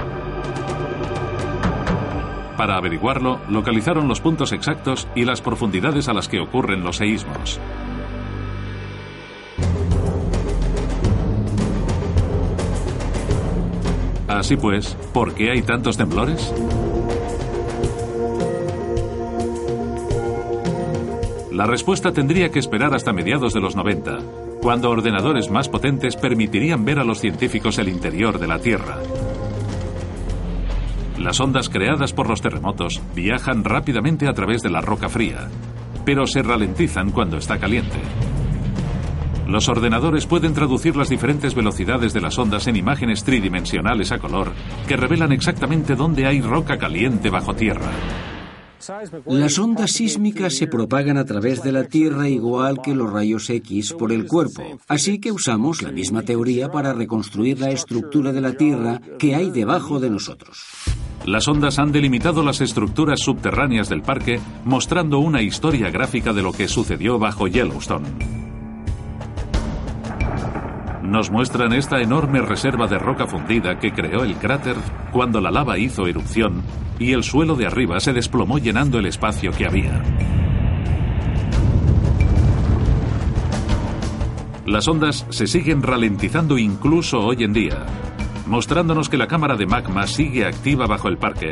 Para 2.57 2.77
averiguarlo, 2.77 3.39
localizaron 3.47 4.07
los 4.07 4.19
puntos 4.19 4.53
exactos 4.53 5.07
y 5.13 5.25
las 5.25 5.41
profundidades 5.41 6.09
a 6.09 6.13
las 6.13 6.27
que 6.27 6.39
ocurren 6.39 6.83
los 6.83 6.97
seísmos. 6.97 7.59
Así 14.39 14.55
pues, 14.55 14.95
¿por 15.13 15.35
qué 15.35 15.51
hay 15.51 15.61
tantos 15.61 15.97
temblores? 15.97 16.53
La 21.51 21.65
respuesta 21.65 22.13
tendría 22.13 22.49
que 22.49 22.59
esperar 22.59 22.95
hasta 22.95 23.11
mediados 23.11 23.53
de 23.53 23.59
los 23.59 23.75
90, 23.75 24.19
cuando 24.61 24.89
ordenadores 24.89 25.51
más 25.51 25.67
potentes 25.67 26.15
permitirían 26.15 26.85
ver 26.85 26.99
a 26.99 27.03
los 27.03 27.19
científicos 27.19 27.77
el 27.77 27.89
interior 27.89 28.39
de 28.39 28.47
la 28.47 28.59
Tierra. 28.59 28.97
Las 31.19 31.39
ondas 31.41 31.69
creadas 31.69 32.13
por 32.13 32.29
los 32.29 32.41
terremotos 32.41 33.01
viajan 33.13 33.65
rápidamente 33.65 34.27
a 34.27 34.33
través 34.33 34.61
de 34.61 34.71
la 34.71 34.81
roca 34.81 35.09
fría, 35.09 35.49
pero 36.05 36.25
se 36.25 36.41
ralentizan 36.41 37.11
cuando 37.11 37.37
está 37.37 37.59
caliente. 37.59 37.99
Los 39.51 39.67
ordenadores 39.67 40.27
pueden 40.27 40.53
traducir 40.53 40.95
las 40.95 41.09
diferentes 41.09 41.53
velocidades 41.53 42.13
de 42.13 42.21
las 42.21 42.39
ondas 42.39 42.67
en 42.67 42.77
imágenes 42.77 43.25
tridimensionales 43.25 44.13
a 44.13 44.17
color 44.17 44.53
que 44.87 44.95
revelan 44.95 45.33
exactamente 45.33 45.97
dónde 45.97 46.25
hay 46.25 46.39
roca 46.39 46.77
caliente 46.77 47.29
bajo 47.29 47.53
tierra. 47.53 47.91
Las 49.25 49.59
ondas 49.59 49.91
sísmicas 49.91 50.55
se 50.55 50.67
propagan 50.67 51.17
a 51.17 51.25
través 51.25 51.61
de 51.63 51.73
la 51.73 51.83
Tierra 51.83 52.29
igual 52.29 52.81
que 52.81 52.95
los 52.95 53.11
rayos 53.11 53.49
X 53.49 53.93
por 53.93 54.13
el 54.13 54.25
cuerpo, 54.25 54.79
así 54.87 55.19
que 55.19 55.33
usamos 55.33 55.83
la 55.83 55.91
misma 55.91 56.23
teoría 56.23 56.71
para 56.71 56.93
reconstruir 56.93 57.59
la 57.59 57.71
estructura 57.71 58.31
de 58.31 58.41
la 58.41 58.53
Tierra 58.53 59.01
que 59.19 59.35
hay 59.35 59.51
debajo 59.51 59.99
de 59.99 60.09
nosotros. 60.09 60.63
Las 61.25 61.47
ondas 61.49 61.77
han 61.77 61.91
delimitado 61.91 62.41
las 62.41 62.61
estructuras 62.61 63.19
subterráneas 63.19 63.89
del 63.89 64.01
parque, 64.01 64.39
mostrando 64.63 65.19
una 65.19 65.41
historia 65.41 65.91
gráfica 65.91 66.31
de 66.31 66.41
lo 66.41 66.53
que 66.53 66.69
sucedió 66.69 67.19
bajo 67.19 67.47
Yellowstone. 67.47 68.50
Nos 71.11 71.29
muestran 71.29 71.73
esta 71.73 71.99
enorme 72.01 72.39
reserva 72.39 72.87
de 72.87 72.97
roca 72.97 73.27
fundida 73.27 73.77
que 73.79 73.91
creó 73.91 74.23
el 74.23 74.37
cráter 74.37 74.77
cuando 75.11 75.41
la 75.41 75.51
lava 75.51 75.77
hizo 75.77 76.07
erupción 76.07 76.63
y 76.99 77.11
el 77.11 77.25
suelo 77.25 77.55
de 77.55 77.67
arriba 77.67 77.99
se 77.99 78.13
desplomó 78.13 78.59
llenando 78.59 78.97
el 78.97 79.05
espacio 79.07 79.51
que 79.51 79.65
había. 79.65 80.01
Las 84.65 84.87
ondas 84.87 85.25
se 85.31 85.47
siguen 85.47 85.83
ralentizando 85.83 86.57
incluso 86.57 87.19
hoy 87.19 87.43
en 87.43 87.51
día, 87.51 87.85
mostrándonos 88.45 89.09
que 89.09 89.17
la 89.17 89.27
cámara 89.27 89.57
de 89.57 89.65
magma 89.65 90.07
sigue 90.07 90.45
activa 90.45 90.87
bajo 90.87 91.09
el 91.09 91.17
parque. 91.17 91.49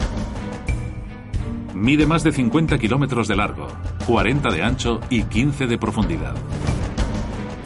Mide 1.73 2.05
más 2.05 2.23
de 2.23 2.31
50 2.31 2.77
kilómetros 2.77 3.27
de 3.27 3.35
largo, 3.35 3.67
40 4.07 4.51
de 4.51 4.63
ancho 4.63 5.01
y 5.09 5.23
15 5.23 5.67
de 5.67 5.77
profundidad 5.77 6.35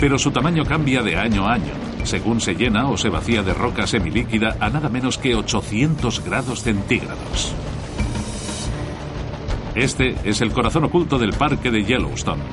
pero 0.04 0.20
su 0.20 0.32
tamaño 0.32 0.66
cambia 0.66 1.02
de 1.02 1.16
año 1.16 1.48
a 1.48 1.54
año, 1.54 1.72
según 2.04 2.42
se 2.42 2.56
llena 2.56 2.90
o 2.90 2.98
se 2.98 3.10
vacía 3.10 3.44
de 3.44 3.54
roca 3.54 3.88
semilíquida 3.88 4.58
a 4.60 4.70
nada 4.70 4.90
menos 4.90 5.18
que 5.18 5.36
800 5.36 6.24
grados 6.24 6.64
centígrados. 6.64 7.54
Este 9.76 10.16
es 10.24 10.42
el 10.42 10.52
corazón 10.52 10.84
oculto 10.84 11.18
del 11.18 11.34
parque 11.34 11.72
de 11.72 11.84
Yellowstone. 11.84 12.44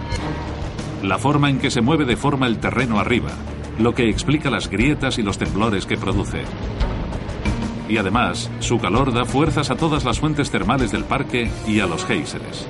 La 1.02 1.18
forma 1.18 1.50
en 1.50 1.58
que 1.58 1.70
se 1.70 1.82
mueve 1.82 2.04
de 2.04 2.16
forma 2.16 2.46
el 2.46 2.58
terreno 2.58 2.98
arriba, 2.98 3.30
lo 3.78 3.94
que 3.94 4.08
explica 4.08 4.50
las 4.50 4.70
grietas 4.70 5.18
y 5.18 5.22
los 5.22 5.38
temblores 5.38 5.86
que 5.86 5.96
produce. 5.96 6.42
Y 7.88 7.96
además, 7.98 8.50
su 8.60 8.78
calor 8.78 9.12
da 9.12 9.24
fuerzas 9.24 9.70
a 9.70 9.76
todas 9.76 10.04
las 10.04 10.20
fuentes 10.20 10.50
termales 10.50 10.92
del 10.92 11.04
parque 11.04 11.50
y 11.66 11.80
a 11.80 11.86
los 11.86 12.04
géiseres. 12.04 12.66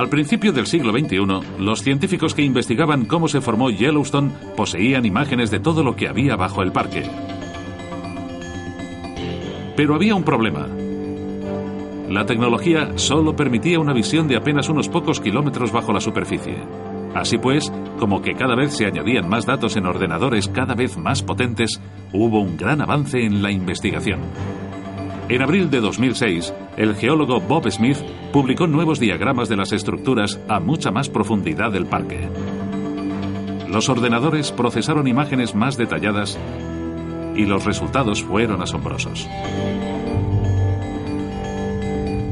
Al 0.00 0.08
principio 0.08 0.54
del 0.54 0.66
siglo 0.66 0.98
XXI, 0.98 1.18
los 1.58 1.82
científicos 1.82 2.34
que 2.34 2.40
investigaban 2.40 3.04
cómo 3.04 3.28
se 3.28 3.42
formó 3.42 3.68
Yellowstone 3.68 4.30
poseían 4.56 5.04
imágenes 5.04 5.50
de 5.50 5.60
todo 5.60 5.82
lo 5.82 5.94
que 5.94 6.08
había 6.08 6.36
bajo 6.36 6.62
el 6.62 6.72
parque. 6.72 7.02
Pero 9.76 9.94
había 9.94 10.14
un 10.14 10.22
problema. 10.22 10.66
La 12.08 12.24
tecnología 12.24 12.96
solo 12.96 13.36
permitía 13.36 13.78
una 13.78 13.92
visión 13.92 14.26
de 14.26 14.38
apenas 14.38 14.70
unos 14.70 14.88
pocos 14.88 15.20
kilómetros 15.20 15.70
bajo 15.70 15.92
la 15.92 16.00
superficie. 16.00 16.56
Así 17.14 17.36
pues, 17.36 17.70
como 17.98 18.22
que 18.22 18.32
cada 18.32 18.56
vez 18.56 18.72
se 18.72 18.86
añadían 18.86 19.28
más 19.28 19.44
datos 19.44 19.76
en 19.76 19.84
ordenadores 19.84 20.48
cada 20.48 20.74
vez 20.74 20.96
más 20.96 21.22
potentes, 21.22 21.78
hubo 22.14 22.40
un 22.40 22.56
gran 22.56 22.80
avance 22.80 23.22
en 23.22 23.42
la 23.42 23.50
investigación. 23.50 24.20
En 25.30 25.42
abril 25.42 25.70
de 25.70 25.80
2006, 25.80 26.52
el 26.76 26.96
geólogo 26.96 27.38
Bob 27.40 27.70
Smith 27.70 27.98
publicó 28.32 28.66
nuevos 28.66 28.98
diagramas 28.98 29.48
de 29.48 29.56
las 29.56 29.70
estructuras 29.70 30.40
a 30.48 30.58
mucha 30.58 30.90
más 30.90 31.08
profundidad 31.08 31.70
del 31.70 31.86
parque. 31.86 32.28
Los 33.68 33.88
ordenadores 33.88 34.50
procesaron 34.50 35.06
imágenes 35.06 35.54
más 35.54 35.76
detalladas 35.76 36.36
y 37.36 37.44
los 37.44 37.64
resultados 37.64 38.24
fueron 38.24 38.60
asombrosos. 38.60 39.28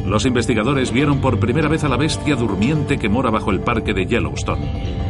Los 0.05 0.27
investigadores 0.27 0.91
vieron 0.91 1.21
por 1.21 1.39
primera 1.39 1.69
vez 1.69 1.85
a 1.85 1.89
la 1.89 1.97
bestia 1.97 2.35
durmiente 2.35 2.99
que 2.99 3.09
mora 3.09 3.31
bajo 3.31 3.53
el 3.53 3.61
parque 3.61 3.95
de 3.95 4.07
Yellowstone. 4.07 5.09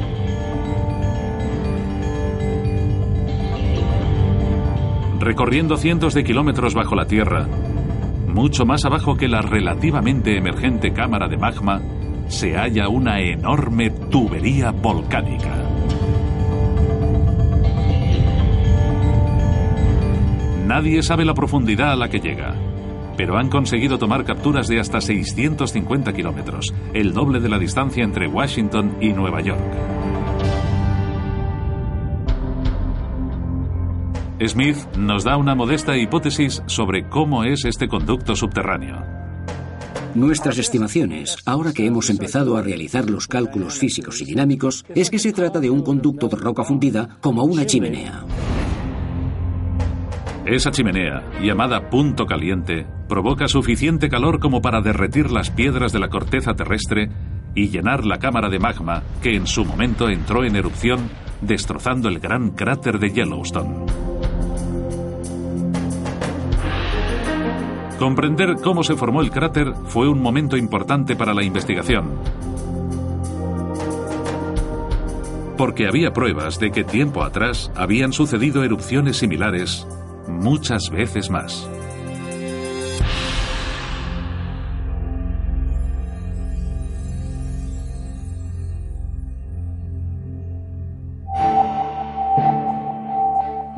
Recorriendo 5.21 5.79
cientos 5.79 6.13
de 6.15 6.23
kilómetros 6.23 6.75
bajo 6.75 6.95
la 6.95 7.07
Tierra, 7.07 7.49
mucho 8.29 8.65
más 8.65 8.85
abajo 8.85 9.17
que 9.17 9.29
la 9.29 9.43
relativamente 9.43 10.37
emergente 10.37 10.93
cámara 10.93 11.29
de 11.29 11.37
magma, 11.37 11.81
se 12.29 12.57
halla 12.57 12.89
una 12.89 13.21
enorme 13.21 13.91
tubería 13.91 14.71
volcánica. 14.71 15.55
Nadie 20.67 21.03
sabe 21.03 21.25
la 21.25 21.33
profundidad 21.33 21.93
a 21.93 21.97
la 21.97 22.11
que 22.11 22.21
llega, 22.21 22.55
pero 23.17 23.39
han 23.39 23.49
conseguido 23.49 23.99
tomar 23.99 24.25
capturas 24.25 24.69
de 24.69 24.79
hasta 24.79 25.01
650 25.01 26.13
kilómetros, 26.13 26.75
el 26.93 27.15
doble 27.15 27.41
de 27.41 27.49
la 27.49 27.59
distancia 27.59 28.05
entre 28.05 28.29
Washington 28.29 28.99
y 29.01 29.15
Nueva 29.15 29.41
York. 29.41 29.98
Smith 34.47 34.77
nos 34.97 35.25
da 35.25 35.37
una 35.37 35.57
modesta 35.57 35.97
hipótesis 35.97 36.63
sobre 36.67 37.09
cómo 37.09 37.43
es 37.43 37.65
este 37.65 37.89
conducto 37.89 38.37
subterráneo. 38.37 39.03
Nuestras 40.15 40.59
estimaciones, 40.59 41.37
ahora 41.45 41.73
que 41.73 41.87
hemos 41.87 42.09
empezado 42.09 42.57
a 42.57 42.63
realizar 42.63 43.11
los 43.11 43.27
cálculos 43.27 43.79
físicos 43.79 44.21
y 44.21 44.25
dinámicos, 44.25 44.85
es 44.95 45.11
que 45.11 45.19
se 45.19 45.33
trata 45.33 45.59
de 45.59 45.71
un 45.71 45.83
conducto 45.83 46.29
de 46.29 46.37
roca 46.37 46.63
fundida 46.63 47.19
como 47.21 47.43
una 47.43 47.67
chimenea. 47.67 48.25
Esa 50.47 50.71
chimenea, 50.71 51.25
llamada 51.43 51.91
punto 51.91 52.25
caliente, 52.25 52.87
provoca 53.09 53.49
suficiente 53.49 54.09
calor 54.09 54.39
como 54.39 54.63
para 54.63 54.81
derretir 54.81 55.33
las 55.33 55.51
piedras 55.51 55.93
de 55.93 55.99
la 55.99 56.11
corteza 56.11 56.55
terrestre 56.55 57.11
y 57.57 57.71
llenar 57.71 58.07
la 58.07 58.19
cámara 58.19 58.49
de 58.49 58.61
magma 58.61 59.03
que 59.21 59.35
en 59.35 59.49
su 59.49 59.65
momento 59.65 60.09
entró 60.09 60.45
en 60.45 60.55
erupción, 60.55 61.11
destrozando 61.43 62.09
el 62.09 62.21
gran 62.21 62.51
cráter 62.51 63.01
de 63.01 63.11
Yellowstone. 63.11 64.08
Comprender 67.99 68.57
cómo 68.63 68.85
se 68.85 68.95
formó 68.95 69.21
el 69.23 69.33
cráter 69.33 69.75
fue 69.87 70.09
un 70.09 70.23
momento 70.23 70.57
importante 70.57 71.17
para 71.17 71.35
la 71.35 71.43
investigación, 71.43 72.11
porque 75.57 75.89
había 75.89 76.13
pruebas 76.13 76.61
de 76.61 76.71
que 76.71 76.85
tiempo 76.85 77.25
atrás 77.25 77.73
habían 77.75 78.13
sucedido 78.13 78.63
erupciones 78.63 79.17
similares 79.17 79.85
muchas 80.29 80.91
veces 80.91 81.29
más. 81.29 81.69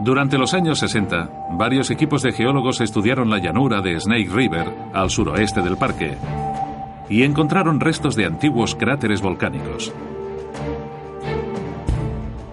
Durante 0.02 0.38
los 0.38 0.54
años 0.54 0.78
60, 0.78 1.48
varios 1.58 1.90
equipos 1.90 2.22
de 2.22 2.32
geólogos 2.32 2.80
estudiaron 2.80 3.28
la 3.28 3.36
llanura 3.36 3.82
de 3.82 4.00
Snake 4.00 4.30
River, 4.32 4.66
al 4.94 5.10
suroeste 5.10 5.60
del 5.60 5.76
parque, 5.76 6.16
y 7.10 7.22
encontraron 7.22 7.80
restos 7.80 8.16
de 8.16 8.24
antiguos 8.24 8.74
cráteres 8.74 9.20
volcánicos. 9.20 9.92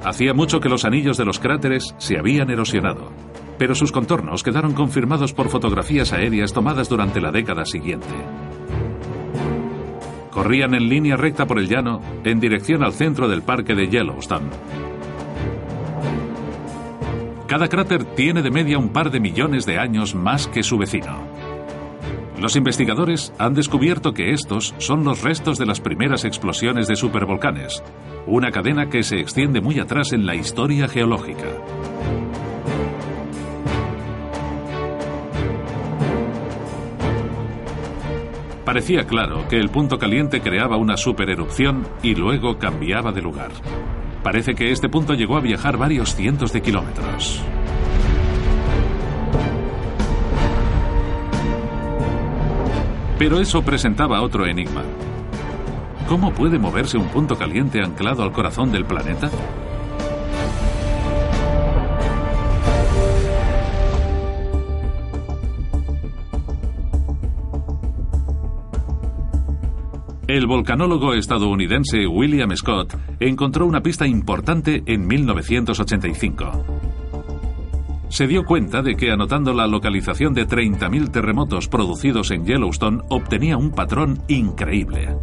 Hacía 0.03 0.33
mucho 0.33 0.59
que 0.59 0.67
los 0.67 0.83
anillos 0.83 1.15
de 1.15 1.23
los 1.23 1.39
cráteres 1.39 1.95
se 1.97 2.19
habían 2.19 2.49
erosionado, 2.49 3.13
pero 3.57 3.75
sus 3.75 3.93
contornos 3.93 4.43
quedaron 4.43 4.73
confirmados 4.73 5.31
por 5.31 5.47
fotografías 5.47 6.11
aéreas 6.11 6.51
tomadas 6.51 6.89
durante 6.89 7.21
la 7.21 7.31
década 7.31 7.63
siguiente. 7.63 8.13
Corrían 10.31 10.73
en 10.73 10.89
línea 10.89 11.15
recta 11.15 11.45
por 11.45 11.59
el 11.59 11.69
llano 11.69 12.01
en 12.25 12.41
dirección 12.41 12.83
al 12.83 12.91
centro 12.91 13.29
del 13.29 13.41
parque 13.41 13.73
de 13.73 13.87
Yellowstone. 13.87 14.49
Cada 17.47 17.69
cráter 17.69 18.03
tiene 18.03 18.41
de 18.41 18.51
media 18.51 18.77
un 18.77 18.89
par 18.89 19.09
de 19.09 19.21
millones 19.21 19.65
de 19.65 19.79
años 19.79 20.13
más 20.13 20.47
que 20.47 20.63
su 20.63 20.77
vecino. 20.77 21.17
Los 22.37 22.57
investigadores 22.57 23.33
han 23.39 23.53
descubierto 23.53 24.13
que 24.13 24.31
estos 24.33 24.75
son 24.79 25.05
los 25.05 25.23
restos 25.23 25.57
de 25.57 25.65
las 25.65 25.79
primeras 25.79 26.25
explosiones 26.25 26.89
de 26.89 26.97
supervolcanes, 26.97 27.81
una 28.25 28.51
cadena 28.51 28.89
que 28.89 29.01
se 29.01 29.21
extiende 29.21 29.61
muy 29.61 29.79
atrás 29.79 30.11
en 30.11 30.25
la 30.25 30.35
historia 30.35 30.89
geológica. 30.89 31.47
Parecía 38.65 39.05
claro 39.05 39.47
que 39.47 39.55
el 39.55 39.69
punto 39.69 39.97
caliente 39.97 40.41
creaba 40.41 40.75
una 40.75 40.97
supererupción 40.97 41.87
y 42.03 42.13
luego 42.13 42.59
cambiaba 42.59 43.13
de 43.13 43.21
lugar. 43.21 43.51
Parece 44.23 44.55
que 44.55 44.71
este 44.71 44.89
punto 44.89 45.13
llegó 45.13 45.37
a 45.37 45.41
viajar 45.41 45.77
varios 45.77 46.15
cientos 46.15 46.51
de 46.53 46.61
kilómetros. 46.61 47.41
Pero 53.17 53.39
eso 53.39 53.63
presentaba 53.63 54.21
otro 54.21 54.45
enigma. 54.45 54.83
¿Cómo 56.07 56.31
puede 56.31 56.59
moverse 56.59 56.97
un 56.97 57.07
punto 57.07 57.35
caliente 57.35 57.81
anclado 57.81 58.23
al 58.23 58.31
corazón 58.31 58.71
del 58.71 58.85
planeta? 58.85 59.29
El 70.37 70.45
volcanólogo 70.45 71.15
estadounidense 71.15 72.05
William 72.05 72.55
Scott 72.55 72.95
encontró 73.19 73.65
una 73.65 73.81
pista 73.81 74.05
importante 74.05 74.83
en 74.85 75.07
1985. 75.07 76.63
Se 78.09 78.27
dio 78.27 78.43
cuenta 78.43 78.83
de 78.83 78.93
que 78.93 79.09
anotando 79.09 79.51
la 79.51 79.65
localización 79.65 80.35
de 80.35 80.47
30.000 80.47 81.09
terremotos 81.09 81.67
producidos 81.67 82.29
en 82.29 82.45
Yellowstone 82.45 83.01
obtenía 83.09 83.57
un 83.57 83.71
patrón 83.71 84.21
increíble. 84.27 85.17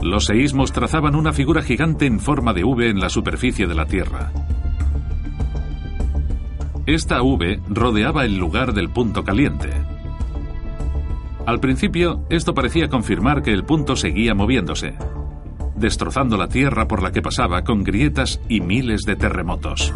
Los 0.00 0.24
seísmos 0.24 0.72
trazaban 0.72 1.14
una 1.14 1.34
figura 1.34 1.62
gigante 1.62 2.06
en 2.06 2.20
forma 2.20 2.54
de 2.54 2.64
V 2.64 2.88
en 2.88 3.00
la 3.00 3.10
superficie 3.10 3.66
de 3.66 3.74
la 3.74 3.84
Tierra. 3.84 4.32
Esta 6.86 7.22
V 7.22 7.60
rodeaba 7.68 8.24
el 8.24 8.38
lugar 8.38 8.72
del 8.72 8.88
punto 8.88 9.24
caliente. 9.24 9.93
Al 11.46 11.60
principio, 11.60 12.24
esto 12.30 12.54
parecía 12.54 12.88
confirmar 12.88 13.42
que 13.42 13.52
el 13.52 13.64
punto 13.64 13.96
seguía 13.96 14.34
moviéndose, 14.34 14.94
destrozando 15.76 16.38
la 16.38 16.48
tierra 16.48 16.88
por 16.88 17.02
la 17.02 17.12
que 17.12 17.20
pasaba 17.20 17.64
con 17.64 17.84
grietas 17.84 18.40
y 18.48 18.62
miles 18.62 19.02
de 19.02 19.16
terremotos. 19.16 19.92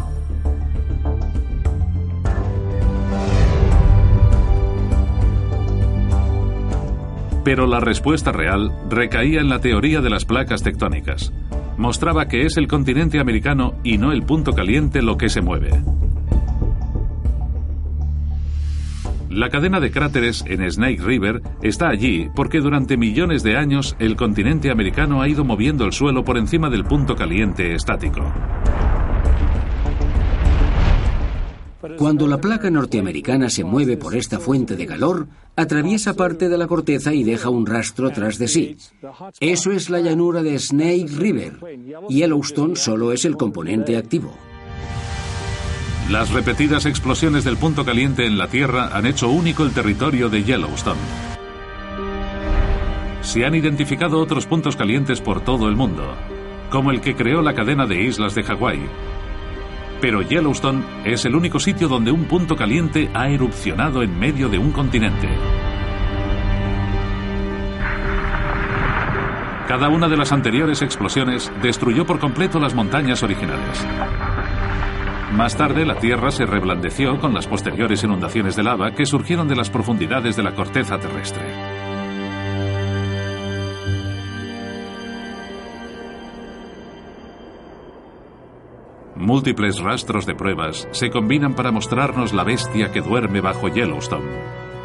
Pero 7.43 7.65
la 7.65 7.79
respuesta 7.79 8.31
real 8.31 8.71
recaía 8.87 9.41
en 9.41 9.49
la 9.49 9.59
teoría 9.59 10.01
de 10.01 10.11
las 10.11 10.25
placas 10.25 10.61
tectónicas. 10.61 11.33
Mostraba 11.77 12.27
que 12.27 12.45
es 12.45 12.57
el 12.57 12.67
continente 12.67 13.19
americano 13.19 13.73
y 13.83 13.97
no 13.97 14.11
el 14.11 14.21
punto 14.21 14.53
caliente 14.53 15.01
lo 15.01 15.17
que 15.17 15.29
se 15.29 15.41
mueve. 15.41 15.71
La 19.29 19.49
cadena 19.49 19.79
de 19.79 19.91
cráteres 19.91 20.43
en 20.47 20.69
Snake 20.71 21.01
River 21.03 21.43
está 21.61 21.89
allí 21.89 22.29
porque 22.35 22.61
durante 22.61 22.97
millones 22.97 23.43
de 23.43 23.57
años 23.57 23.95
el 23.99 24.15
continente 24.15 24.71
americano 24.71 25.21
ha 25.21 25.29
ido 25.29 25.45
moviendo 25.45 25.85
el 25.85 25.93
suelo 25.93 26.23
por 26.23 26.37
encima 26.37 26.69
del 26.71 26.83
punto 26.83 27.15
caliente 27.15 27.75
estático. 27.75 28.33
Cuando 31.97 32.27
la 32.27 32.41
placa 32.41 32.71
norteamericana 32.71 33.49
se 33.49 33.63
mueve 33.63 33.97
por 33.97 34.15
esta 34.15 34.39
fuente 34.39 34.75
de 34.75 34.87
calor, 34.87 35.27
atraviesa 35.55 36.15
parte 36.15 36.49
de 36.49 36.57
la 36.57 36.67
corteza 36.67 37.13
y 37.13 37.23
deja 37.23 37.49
un 37.49 37.67
rastro 37.67 38.09
tras 38.09 38.39
de 38.39 38.47
sí. 38.47 38.77
Eso 39.39 39.71
es 39.71 39.91
la 39.91 39.99
llanura 39.99 40.41
de 40.41 40.57
Snake 40.57 41.07
River. 41.17 41.59
Yellowstone 42.09 42.75
solo 42.75 43.11
es 43.11 43.25
el 43.25 43.37
componente 43.37 43.95
activo. 43.95 44.33
Las 46.09 46.31
repetidas 46.31 46.87
explosiones 46.87 47.43
del 47.43 47.57
punto 47.57 47.85
caliente 47.85 48.25
en 48.25 48.39
la 48.39 48.47
Tierra 48.47 48.89
han 48.93 49.05
hecho 49.05 49.29
único 49.29 49.61
el 49.61 49.73
territorio 49.73 50.27
de 50.27 50.43
Yellowstone. 50.43 50.99
Se 53.21 53.45
han 53.45 53.53
identificado 53.53 54.19
otros 54.19 54.47
puntos 54.47 54.75
calientes 54.75 55.21
por 55.21 55.41
todo 55.41 55.69
el 55.69 55.75
mundo, 55.75 56.15
como 56.71 56.89
el 56.89 56.99
que 56.99 57.15
creó 57.15 57.43
la 57.43 57.53
cadena 57.53 57.85
de 57.85 58.01
islas 58.01 58.33
de 58.33 58.41
Hawái. 58.41 58.79
Pero 60.01 60.23
Yellowstone 60.23 60.83
es 61.05 61.25
el 61.25 61.35
único 61.35 61.59
sitio 61.59 61.87
donde 61.87 62.09
un 62.09 62.25
punto 62.25 62.55
caliente 62.55 63.11
ha 63.13 63.29
erupcionado 63.29 64.01
en 64.01 64.17
medio 64.17 64.49
de 64.49 64.57
un 64.57 64.71
continente. 64.71 65.29
Cada 69.67 69.89
una 69.89 70.09
de 70.09 70.17
las 70.17 70.31
anteriores 70.31 70.81
explosiones 70.81 71.51
destruyó 71.61 72.07
por 72.07 72.17
completo 72.17 72.59
las 72.59 72.73
montañas 72.73 73.21
originales. 73.21 73.85
Más 75.31 75.55
tarde, 75.55 75.85
la 75.85 75.95
Tierra 75.95 76.31
se 76.31 76.45
reblandeció 76.45 77.19
con 77.19 77.33
las 77.33 77.47
posteriores 77.47 78.03
inundaciones 78.03 78.55
de 78.55 78.63
lava 78.63 78.91
que 78.91 79.05
surgieron 79.05 79.47
de 79.47 79.55
las 79.55 79.69
profundidades 79.69 80.35
de 80.35 80.43
la 80.43 80.55
corteza 80.55 80.97
terrestre. 80.99 81.43
Múltiples 89.15 89.79
rastros 89.79 90.25
de 90.25 90.33
pruebas 90.33 90.87
se 90.91 91.11
combinan 91.11 91.53
para 91.53 91.71
mostrarnos 91.71 92.33
la 92.33 92.43
bestia 92.43 92.91
que 92.91 93.01
duerme 93.01 93.41
bajo 93.41 93.67
Yellowstone, 93.67 94.25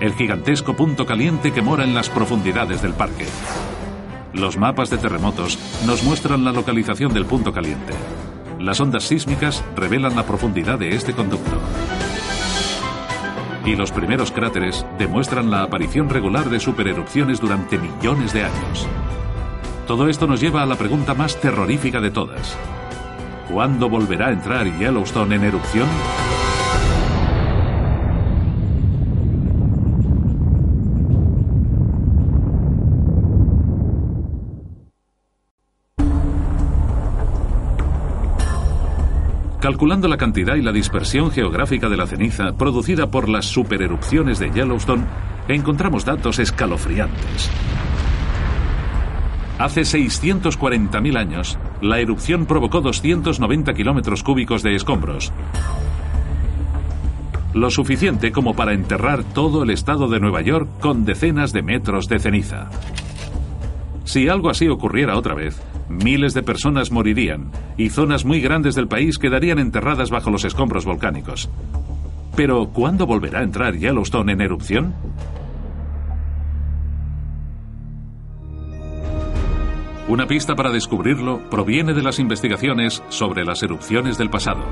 el 0.01 0.13
gigantesco 0.13 0.75
punto 0.75 1.07
caliente 1.07 1.53
que 1.53 1.63
mora 1.63 1.85
en 1.85 1.95
las 1.95 2.11
profundidades 2.11 2.83
del 2.83 2.93
parque. 2.93 3.27
Los 4.35 4.59
mapas 4.59 4.91
de 4.91 4.99
terremotos 4.99 5.59
nos 5.87 6.03
muestran 6.03 6.45
la 6.45 6.53
localización 6.53 7.15
del 7.15 7.25
punto 7.25 7.53
caliente. 7.53 7.95
Las 8.65 8.81
ondas 8.81 9.05
sísmicas 9.05 9.63
revelan 9.77 10.17
la 10.17 10.25
profundidad 10.25 10.79
de 10.79 10.97
este 10.97 11.13
conducto. 11.13 11.61
Y 13.67 13.77
los 13.77 13.93
primeros 13.93 14.33
cráteres 14.33 14.87
demuestran 14.97 15.51
la 15.51 15.63
aparición 15.65 16.09
regular 16.09 16.49
de 16.49 16.59
supererupciones 16.59 17.43
durante 17.43 17.77
millones 17.77 18.33
de 18.33 18.45
años. 18.45 18.89
Todo 19.87 20.09
esto 20.09 20.27
nos 20.27 20.41
lleva 20.41 20.63
a 20.63 20.67
la 20.67 20.77
pregunta 20.77 21.13
más 21.13 21.39
terrorífica 21.39 22.01
de 22.01 22.11
todas. 22.11 22.57
¿Cuándo 23.53 23.91
volverá 23.91 24.29
a 24.29 24.33
entrar 24.33 24.67
Yellowstone 24.79 25.35
en 25.35 25.45
erupción? 25.45 25.89
Calculando 39.65 40.09
la 40.09 40.19
cantidad 40.19 40.57
y 40.57 40.61
la 40.61 40.73
dispersión 40.73 41.31
geográfica 41.31 41.89
de 41.89 41.97
la 41.97 42.07
ceniza 42.07 42.53
producida 42.53 43.11
por 43.11 43.31
las 43.31 43.47
supererupciones 43.47 44.39
de 44.39 44.51
Yellowstone, 44.51 45.07
encontramos 45.49 46.05
datos 46.05 46.39
escalofriantes. 46.39 47.51
Hace 49.59 49.81
640.000 49.81 51.17
años, 51.17 51.59
la 51.81 51.99
erupción 51.99 52.45
provocó 52.45 52.83
290 52.83 53.73
kilómetros 53.73 54.23
cúbicos 54.23 54.63
de 54.63 54.75
escombros. 54.75 55.33
Lo 57.55 57.71
suficiente 57.71 58.33
como 58.33 58.55
para 58.55 58.75
enterrar 58.75 59.25
todo 59.25 59.63
el 59.63 59.71
estado 59.71 60.09
de 60.09 60.21
Nueva 60.21 60.43
York 60.43 60.69
con 60.79 61.07
decenas 61.07 61.55
de 61.55 61.63
metros 61.63 62.07
de 62.09 62.19
ceniza. 62.19 62.69
Si 64.05 64.29
algo 64.29 64.51
así 64.51 64.69
ocurriera 64.69 65.17
otra 65.17 65.33
vez, 65.33 65.59
miles 65.89 66.35
de 66.35 66.43
personas 66.43 66.91
morirían 66.91 67.51
y 67.77 67.91
zonas 67.91 68.25
muy 68.25 68.41
grandes 68.41 68.75
del 68.75 68.89
país 68.89 69.19
quedarían 69.19 69.59
enterradas 69.59 70.11
bajo 70.11 70.31
los 70.31 70.45
escombros 70.45 70.85
volcánicos. 70.85 71.49
Pero, 72.37 72.69
¿cuándo 72.71 73.07
volverá 73.07 73.41
a 73.41 73.45
entrar 73.45 73.77
Yellowstone 73.77 74.33
en 74.33 74.41
erupción? 74.41 74.95
Una 80.09 80.27
pista 80.27 80.55
para 80.55 80.71
descubrirlo 80.71 81.41
proviene 81.49 81.95
de 81.95 82.03
las 82.03 82.19
investigaciones 82.19 83.03
sobre 83.09 83.45
las 83.45 83.63
erupciones 83.63 84.19
del 84.19 84.31
pasado. 84.31 84.63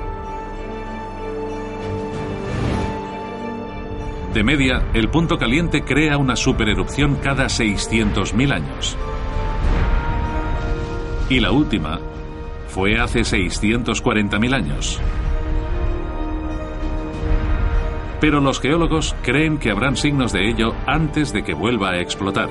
De 4.34 4.42
media, 4.44 4.82
el 4.94 5.08
punto 5.08 5.38
caliente 5.38 5.82
crea 5.82 6.16
una 6.16 6.36
supererupción 6.36 7.16
cada 7.16 7.46
600.000 7.46 8.52
años 8.52 8.96
y 11.32 11.40
la 11.40 11.50
última 11.50 11.98
fue 12.66 13.00
hace 13.00 13.20
640.000 13.20 14.54
años. 14.54 15.00
Pero 18.20 18.40
los 18.40 18.60
geólogos 18.60 19.16
creen 19.22 19.56
que 19.56 19.70
habrán 19.70 19.96
signos 19.96 20.32
de 20.32 20.50
ello 20.50 20.74
antes 20.86 21.32
de 21.32 21.42
que 21.42 21.54
vuelva 21.54 21.92
a 21.92 22.00
explotar. 22.00 22.50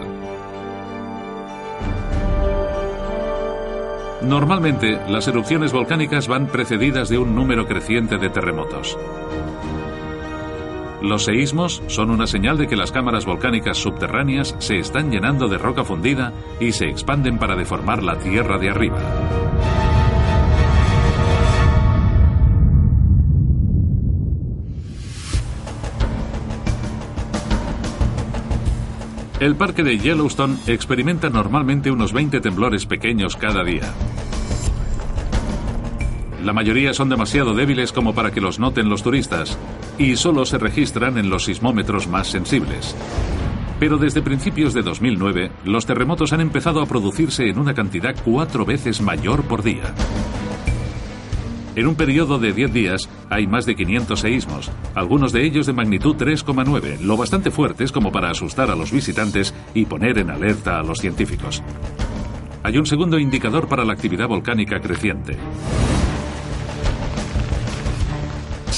Normalmente, 4.24 5.00
las 5.08 5.28
erupciones 5.28 5.72
volcánicas 5.72 6.28
van 6.28 6.48
precedidas 6.48 7.08
de 7.08 7.20
un 7.20 7.36
número 7.36 7.68
creciente 7.68 8.18
de 8.18 8.30
terremotos. 8.30 8.98
Los 11.02 11.26
seísmos 11.26 11.82
son 11.88 12.12
una 12.12 12.28
señal 12.28 12.58
de 12.58 12.68
que 12.68 12.76
las 12.76 12.92
cámaras 12.92 13.26
volcánicas 13.26 13.78
subterráneas 13.78 14.56
se 14.60 14.78
están 14.78 15.10
llenando 15.10 15.48
de 15.48 15.58
roca 15.58 15.84
fundida 15.84 16.32
y 16.60 16.74
se 16.74 16.86
expanden 16.86 17.40
para 17.40 17.56
deformar 17.56 18.04
la 18.04 18.20
tierra 18.20 18.60
de 18.60 18.70
arriba. 18.70 19.00
El 29.40 29.56
parque 29.56 29.82
de 29.82 29.98
Yellowstone 29.98 30.56
experimenta 30.68 31.32
normalmente 31.32 31.90
unos 31.90 32.14
20 32.14 32.42
temblores 32.42 32.86
pequeños 32.86 33.36
cada 33.38 33.64
día. 33.64 33.92
La 36.44 36.54
mayoría 36.54 36.94
son 36.94 37.10
demasiado 37.10 37.54
débiles 37.54 37.92
como 37.92 38.16
para 38.16 38.32
que 38.32 38.42
los 38.42 38.58
noten 38.58 38.90
los 38.90 39.04
turistas 39.04 39.60
y 40.00 40.16
solo 40.16 40.46
se 40.46 40.58
registran 40.58 41.20
en 41.20 41.30
los 41.30 41.46
sismómetros 41.46 42.08
más 42.08 42.28
sensibles. 42.28 42.96
Pero 43.80 43.98
desde 43.98 44.24
principios 44.24 44.74
de 44.74 44.82
2009, 44.82 45.52
los 45.66 45.86
terremotos 45.86 46.34
han 46.34 46.42
empezado 46.42 46.82
a 46.82 46.88
producirse 46.88 47.48
en 47.48 47.60
una 47.60 47.76
cantidad 47.76 48.16
cuatro 48.24 48.66
veces 48.66 49.02
mayor 49.02 49.44
por 49.44 49.62
día. 49.62 49.94
En 51.76 51.88
un 51.88 51.96
periodo 51.96 52.38
de 52.38 52.54
10 52.54 52.74
días 52.74 53.10
hay 53.30 53.48
más 53.48 53.66
de 53.66 53.76
500 53.76 54.20
seísmos, 54.20 54.72
algunos 54.94 55.32
de 55.32 55.46
ellos 55.46 55.68
de 55.68 55.74
magnitud 55.74 56.16
3,9, 56.16 57.00
lo 57.00 57.18
bastante 57.18 57.50
fuertes 57.50 57.92
como 57.92 58.12
para 58.12 58.30
asustar 58.30 58.72
a 58.72 58.76
los 58.76 58.92
visitantes 58.92 59.54
y 59.74 59.86
poner 59.86 60.18
en 60.18 60.32
alerta 60.32 60.80
a 60.80 60.84
los 60.84 61.00
científicos. 61.00 61.64
Hay 62.64 62.78
un 62.78 62.86
segundo 62.86 63.20
indicador 63.20 63.68
para 63.68 63.86
la 63.86 63.94
actividad 63.94 64.28
volcánica 64.28 64.82
creciente. 64.82 65.38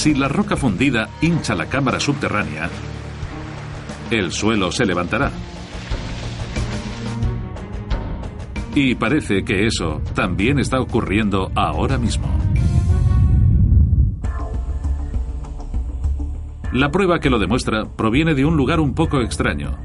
Si 0.03 0.13
la 0.13 0.27
roca 0.27 0.57
fundida 0.57 1.07
hincha 1.21 1.55
la 1.55 1.67
cámara 1.69 1.97
subterránea, 1.97 2.69
el 4.11 4.33
suelo 4.33 4.69
se 4.69 4.83
levantará. 4.85 5.31
Y 8.75 8.95
parece 8.95 9.45
que 9.45 9.65
eso 9.65 10.01
también 10.13 10.59
está 10.59 10.81
ocurriendo 10.81 11.53
ahora 11.55 11.97
mismo. 11.97 12.27
La 16.73 16.91
prueba 16.91 17.19
que 17.19 17.29
lo 17.29 17.39
demuestra 17.39 17.85
proviene 17.85 18.33
de 18.35 18.43
un 18.43 18.57
lugar 18.57 18.81
un 18.81 18.93
poco 18.93 19.21
extraño, 19.21 19.77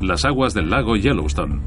las 0.00 0.24
aguas 0.24 0.54
del 0.54 0.70
lago 0.70 0.96
Yellowstone. 0.96 1.60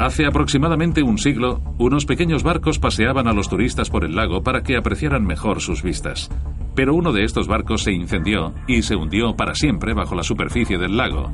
Hace 0.00 0.24
aproximadamente 0.24 1.02
un 1.02 1.18
siglo, 1.18 1.60
unos 1.76 2.06
pequeños 2.06 2.42
barcos 2.42 2.78
paseaban 2.78 3.28
a 3.28 3.34
los 3.34 3.50
turistas 3.50 3.90
por 3.90 4.02
el 4.02 4.16
lago 4.16 4.42
para 4.42 4.62
que 4.62 4.78
apreciaran 4.78 5.26
mejor 5.26 5.60
sus 5.60 5.82
vistas. 5.82 6.30
Pero 6.74 6.94
uno 6.94 7.12
de 7.12 7.24
estos 7.24 7.46
barcos 7.46 7.82
se 7.82 7.92
incendió 7.92 8.54
y 8.66 8.80
se 8.80 8.96
hundió 8.96 9.36
para 9.36 9.54
siempre 9.54 9.92
bajo 9.92 10.14
la 10.14 10.22
superficie 10.22 10.78
del 10.78 10.96
lago. 10.96 11.30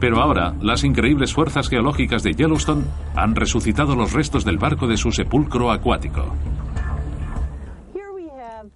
Pero 0.00 0.20
ahora, 0.20 0.54
las 0.60 0.84
increíbles 0.84 1.32
fuerzas 1.32 1.70
geológicas 1.70 2.22
de 2.22 2.34
Yellowstone 2.34 2.84
han 3.16 3.34
resucitado 3.34 3.96
los 3.96 4.12
restos 4.12 4.44
del 4.44 4.58
barco 4.58 4.86
de 4.86 4.98
su 4.98 5.10
sepulcro 5.10 5.72
acuático. 5.72 6.26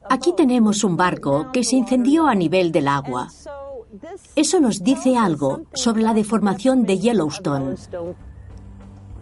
Aquí 0.09 0.33
tenemos 0.35 0.85
un 0.85 0.97
barco 0.97 1.53
que 1.53 1.65
se 1.65 1.77
incendió 1.77 2.27
a 2.27 2.35
nivel 2.35 2.73
del 2.73 2.89
agua. 2.89 3.29
Eso 4.35 4.59
nos 4.59 4.83
dice 4.83 5.19
algo 5.19 5.65
sobre 5.75 6.01
la 6.01 6.15
deformación 6.15 6.85
de 6.85 6.99
Yellowstone. 6.99 7.75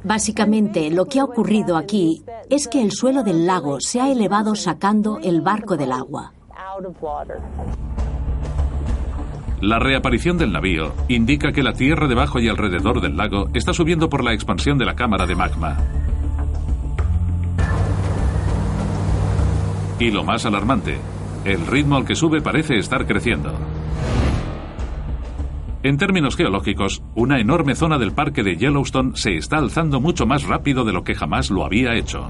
Básicamente, 0.06 0.88
lo 0.88 1.06
que 1.06 1.18
ha 1.18 1.24
ocurrido 1.24 1.76
aquí 1.76 2.22
es 2.48 2.68
que 2.68 2.80
el 2.80 2.92
suelo 2.92 3.24
del 3.24 3.44
lago 3.44 3.80
se 3.80 4.00
ha 4.00 4.08
elevado 4.08 4.54
sacando 4.54 5.18
el 5.18 5.40
barco 5.40 5.76
del 5.76 5.90
agua. 5.90 6.32
La 9.60 9.80
reaparición 9.80 10.38
del 10.38 10.52
navío 10.52 10.92
indica 11.08 11.50
que 11.50 11.64
la 11.64 11.72
tierra 11.72 12.06
debajo 12.06 12.38
y 12.38 12.48
alrededor 12.48 13.00
del 13.00 13.16
lago 13.16 13.48
está 13.52 13.72
subiendo 13.72 14.08
por 14.08 14.22
la 14.22 14.32
expansión 14.32 14.78
de 14.78 14.84
la 14.84 14.94
cámara 14.94 15.26
de 15.26 15.34
magma. 15.34 15.76
Y 19.98 20.12
lo 20.12 20.22
más 20.22 20.46
alarmante, 20.46 20.98
el 21.44 21.66
ritmo 21.66 21.96
al 21.96 22.04
que 22.04 22.14
sube 22.14 22.40
parece 22.40 22.78
estar 22.78 23.06
creciendo. 23.08 23.52
En 25.86 25.98
términos 25.98 26.34
geológicos, 26.34 27.00
una 27.14 27.38
enorme 27.38 27.76
zona 27.76 27.96
del 27.96 28.10
parque 28.10 28.42
de 28.42 28.56
Yellowstone 28.56 29.16
se 29.16 29.36
está 29.36 29.58
alzando 29.58 30.00
mucho 30.00 30.26
más 30.26 30.42
rápido 30.42 30.84
de 30.84 30.92
lo 30.92 31.04
que 31.04 31.14
jamás 31.14 31.48
lo 31.48 31.64
había 31.64 31.94
hecho. 31.94 32.28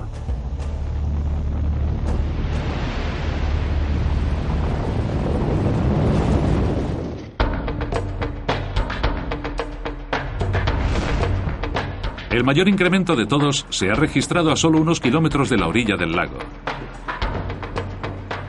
El 12.29 12.45
mayor 12.45 12.69
incremento 12.69 13.17
de 13.17 13.25
todos 13.25 13.65
se 13.71 13.91
ha 13.91 13.95
registrado 13.95 14.53
a 14.53 14.57
solo 14.57 14.79
unos 14.79 15.01
kilómetros 15.01 15.49
de 15.49 15.57
la 15.57 15.67
orilla 15.67 15.97
del 15.97 16.13
lago. 16.13 16.37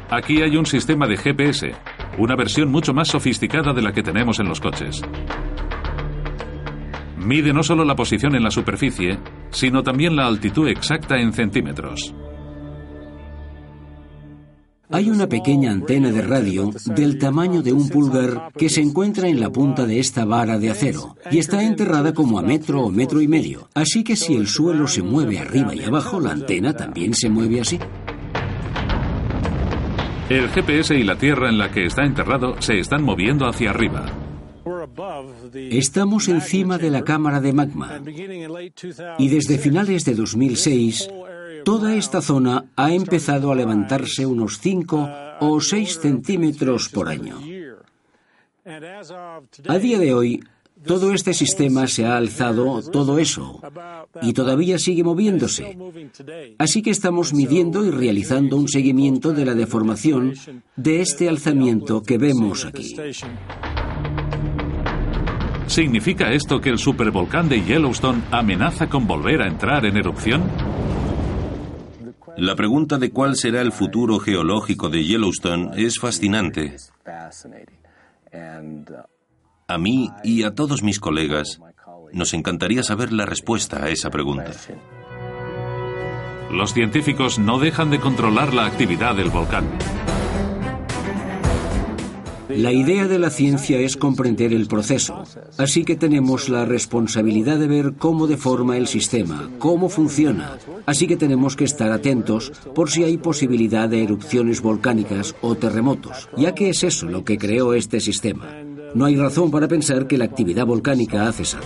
Aquí 0.09 0.41
hay 0.41 0.57
un 0.57 0.65
sistema 0.65 1.07
de 1.07 1.15
GPS, 1.15 1.75
una 2.17 2.35
versión 2.35 2.69
mucho 2.69 2.93
más 2.93 3.09
sofisticada 3.09 3.73
de 3.73 3.81
la 3.81 3.93
que 3.93 4.03
tenemos 4.03 4.39
en 4.39 4.47
los 4.47 4.59
coches. 4.59 5.01
Mide 7.17 7.53
no 7.53 7.63
solo 7.63 7.83
la 7.83 7.95
posición 7.95 8.35
en 8.35 8.43
la 8.43 8.51
superficie, 8.51 9.19
sino 9.49 9.83
también 9.83 10.15
la 10.15 10.27
altitud 10.27 10.67
exacta 10.67 11.17
en 11.17 11.33
centímetros. 11.33 12.13
Hay 14.89 15.09
una 15.09 15.27
pequeña 15.27 15.71
antena 15.71 16.13
de 16.13 16.21
radio 16.21 16.71
del 16.85 17.19
tamaño 17.19 17.61
de 17.61 17.73
un 17.73 17.89
pulgar 17.89 18.53
que 18.57 18.69
se 18.69 18.79
encuentra 18.79 19.27
en 19.27 19.41
la 19.41 19.49
punta 19.49 19.85
de 19.85 19.99
esta 19.99 20.23
vara 20.23 20.57
de 20.57 20.69
acero 20.69 21.17
y 21.29 21.39
está 21.39 21.61
enterrada 21.61 22.13
como 22.13 22.39
a 22.39 22.41
metro 22.41 22.83
o 22.83 22.89
metro 22.89 23.19
y 23.21 23.27
medio. 23.27 23.67
Así 23.73 24.05
que 24.05 24.15
si 24.15 24.35
el 24.35 24.47
suelo 24.47 24.87
se 24.87 25.03
mueve 25.03 25.39
arriba 25.39 25.75
y 25.75 25.83
abajo, 25.83 26.21
la 26.21 26.31
antena 26.31 26.73
también 26.73 27.13
se 27.13 27.29
mueve 27.29 27.59
así. 27.59 27.77
El 30.29 30.49
GPS 30.49 30.95
y 30.95 31.03
la 31.03 31.17
tierra 31.17 31.49
en 31.49 31.57
la 31.57 31.71
que 31.71 31.85
está 31.85 32.03
enterrado 32.03 32.61
se 32.61 32.79
están 32.79 33.03
moviendo 33.03 33.47
hacia 33.47 33.69
arriba. 33.69 34.05
Estamos 35.53 36.27
encima 36.27 36.77
de 36.77 36.91
la 36.91 37.03
cámara 37.03 37.39
de 37.39 37.53
magma 37.53 38.01
y 39.17 39.29
desde 39.29 39.57
finales 39.57 40.03
de 40.03 40.15
2006 40.15 41.09
Toda 41.67 41.95
esta 41.95 42.21
zona 42.21 42.63
ha 42.77 42.93
empezado 42.93 43.51
a 43.51 43.55
levantarse 43.55 44.25
unos 44.25 44.57
5 44.59 45.09
o 45.41 45.59
6 45.59 45.99
centímetros 45.99 46.87
por 46.87 47.09
año. 47.09 47.41
A 49.67 49.77
día 49.77 49.99
de 49.99 50.13
hoy, 50.13 50.41
todo 50.85 51.13
este 51.13 51.33
sistema 51.33 51.87
se 51.87 52.05
ha 52.05 52.17
alzado 52.17 52.81
todo 52.91 53.19
eso 53.19 53.61
y 54.21 54.33
todavía 54.33 54.77
sigue 54.79 55.03
moviéndose. 55.03 55.77
Así 56.57 56.81
que 56.81 56.91
estamos 56.91 57.33
midiendo 57.33 57.85
y 57.85 57.91
realizando 57.91 58.57
un 58.57 58.67
seguimiento 58.67 59.33
de 59.33 59.45
la 59.45 59.53
deformación 59.53 60.33
de 60.75 61.01
este 61.01 61.29
alzamiento 61.29 62.01
que 62.03 62.17
vemos 62.17 62.65
aquí. 62.65 62.95
¿Significa 65.67 66.31
esto 66.31 66.61
que 66.61 66.69
el 66.69 66.79
supervolcán 66.79 67.49
de 67.49 67.61
Yellowstone 67.61 68.23
amenaza 68.31 68.87
con 68.87 69.05
volver 69.05 69.41
a 69.41 69.47
entrar 69.47 69.85
en 69.85 69.97
erupción? 69.97 70.43
La 72.37 72.55
pregunta 72.55 72.97
de 72.97 73.11
cuál 73.11 73.35
será 73.35 73.61
el 73.61 73.71
futuro 73.71 74.19
geológico 74.19 74.89
de 74.89 75.03
Yellowstone 75.03 75.71
es 75.75 75.99
fascinante. 75.99 76.75
A 79.69 79.77
mí 79.77 80.09
y 80.23 80.43
a 80.43 80.55
todos 80.55 80.81
mis 80.81 81.01
colegas 81.01 81.59
nos 82.13 82.33
encantaría 82.33 82.83
saber 82.83 83.11
la 83.11 83.25
respuesta 83.25 83.83
a 83.83 83.89
esa 83.89 84.09
pregunta. 84.09 84.51
Los 86.49 86.73
científicos 86.73 87.37
no 87.37 87.59
dejan 87.59 87.89
de 87.89 87.99
controlar 87.99 88.53
la 88.53 88.65
actividad 88.65 89.15
del 89.15 89.29
volcán. 89.29 89.65
La 92.47 92.71
idea 92.71 93.09
de 93.09 93.19
la 93.19 93.29
ciencia 93.29 93.77
es 93.79 93.97
comprender 93.97 94.53
el 94.53 94.67
proceso, 94.67 95.25
así 95.57 95.83
que 95.83 95.97
tenemos 95.97 96.47
la 96.47 96.63
responsabilidad 96.63 97.59
de 97.59 97.67
ver 97.67 97.95
cómo 97.97 98.25
deforma 98.25 98.77
el 98.77 98.87
sistema, 98.87 99.49
cómo 99.59 99.89
funciona, 99.89 100.57
así 100.85 101.07
que 101.07 101.17
tenemos 101.17 101.57
que 101.57 101.65
estar 101.65 101.91
atentos 101.91 102.53
por 102.73 102.89
si 102.89 103.03
hay 103.03 103.17
posibilidad 103.17 103.89
de 103.89 104.01
erupciones 104.01 104.61
volcánicas 104.61 105.35
o 105.41 105.55
terremotos, 105.55 106.29
ya 106.37 106.55
que 106.55 106.69
es 106.69 106.85
eso 106.85 107.07
lo 107.07 107.25
que 107.25 107.37
creó 107.37 107.73
este 107.73 107.99
sistema. 107.99 108.66
No 108.93 109.05
hay 109.05 109.15
razón 109.15 109.51
para 109.51 109.67
pensar 109.67 110.07
que 110.07 110.17
la 110.17 110.25
actividad 110.25 110.65
volcánica 110.65 111.27
ha 111.27 111.31
cesado. 111.31 111.65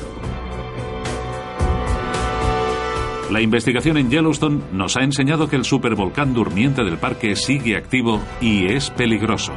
La 3.31 3.39
investigación 3.39 3.95
en 3.97 4.09
Yellowstone 4.09 4.61
nos 4.73 4.97
ha 4.97 5.03
enseñado 5.03 5.47
que 5.47 5.55
el 5.55 5.63
supervolcán 5.63 6.33
durmiente 6.33 6.83
del 6.83 6.97
parque 6.97 7.37
sigue 7.37 7.77
activo 7.77 8.19
y 8.41 8.65
es 8.65 8.89
peligroso. 8.89 9.53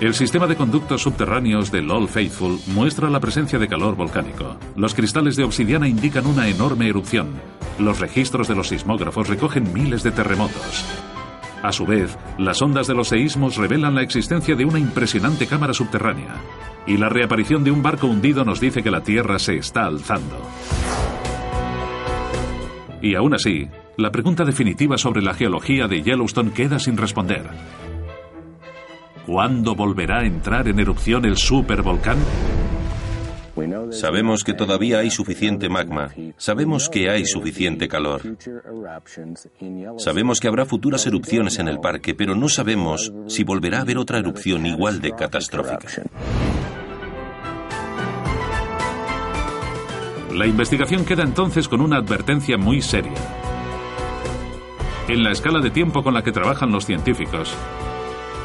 El 0.00 0.14
sistema 0.14 0.46
de 0.46 0.56
conductos 0.56 1.02
subterráneos 1.02 1.70
del 1.70 1.90
Old 1.90 2.08
Faithful 2.08 2.58
muestra 2.68 3.10
la 3.10 3.20
presencia 3.20 3.58
de 3.58 3.68
calor 3.68 3.94
volcánico. 3.94 4.56
Los 4.76 4.94
cristales 4.94 5.36
de 5.36 5.44
obsidiana 5.44 5.88
indican 5.88 6.26
una 6.26 6.48
enorme 6.48 6.88
erupción. 6.88 7.28
Los 7.78 8.00
registros 8.00 8.48
de 8.48 8.56
los 8.56 8.68
sismógrafos 8.68 9.28
recogen 9.28 9.72
miles 9.72 10.02
de 10.02 10.10
terremotos. 10.10 10.84
A 11.62 11.72
su 11.72 11.86
vez, 11.86 12.16
las 12.38 12.62
ondas 12.62 12.86
de 12.86 12.94
los 12.94 13.08
seísmos 13.08 13.56
revelan 13.56 13.94
la 13.94 14.02
existencia 14.02 14.54
de 14.54 14.64
una 14.64 14.78
impresionante 14.78 15.46
cámara 15.46 15.74
subterránea. 15.74 16.36
Y 16.86 16.96
la 16.96 17.08
reaparición 17.08 17.64
de 17.64 17.70
un 17.72 17.82
barco 17.82 18.06
hundido 18.06 18.44
nos 18.44 18.60
dice 18.60 18.82
que 18.82 18.90
la 18.90 19.02
Tierra 19.02 19.38
se 19.38 19.56
está 19.56 19.84
alzando. 19.86 20.40
Y 23.02 23.14
aún 23.14 23.34
así, 23.34 23.68
la 23.96 24.10
pregunta 24.10 24.44
definitiva 24.44 24.98
sobre 24.98 25.22
la 25.22 25.34
geología 25.34 25.88
de 25.88 26.02
Yellowstone 26.02 26.52
queda 26.52 26.78
sin 26.78 26.96
responder. 26.96 27.48
¿Cuándo 29.26 29.74
volverá 29.74 30.20
a 30.20 30.26
entrar 30.26 30.68
en 30.68 30.78
erupción 30.78 31.24
el 31.24 31.36
supervolcán? 31.36 32.18
Sabemos 33.90 34.44
que 34.44 34.54
todavía 34.54 34.98
hay 34.98 35.10
suficiente 35.10 35.68
magma. 35.68 36.10
Sabemos 36.36 36.88
que 36.88 37.10
hay 37.10 37.24
suficiente 37.24 37.88
calor. 37.88 38.22
Sabemos 39.98 40.40
que 40.40 40.48
habrá 40.48 40.64
futuras 40.66 41.06
erupciones 41.06 41.58
en 41.58 41.68
el 41.68 41.80
parque, 41.80 42.14
pero 42.14 42.34
no 42.34 42.48
sabemos 42.48 43.12
si 43.26 43.44
volverá 43.44 43.78
a 43.78 43.82
haber 43.82 43.98
otra 43.98 44.18
erupción 44.18 44.66
igual 44.66 45.00
de 45.00 45.12
catastrófica. 45.12 45.88
La 50.32 50.46
investigación 50.46 51.04
queda 51.04 51.24
entonces 51.24 51.68
con 51.68 51.80
una 51.80 51.96
advertencia 51.96 52.56
muy 52.56 52.80
seria. 52.80 53.14
En 55.08 55.24
la 55.24 55.32
escala 55.32 55.60
de 55.60 55.70
tiempo 55.70 56.04
con 56.04 56.14
la 56.14 56.22
que 56.22 56.32
trabajan 56.32 56.70
los 56.70 56.84
científicos, 56.84 57.54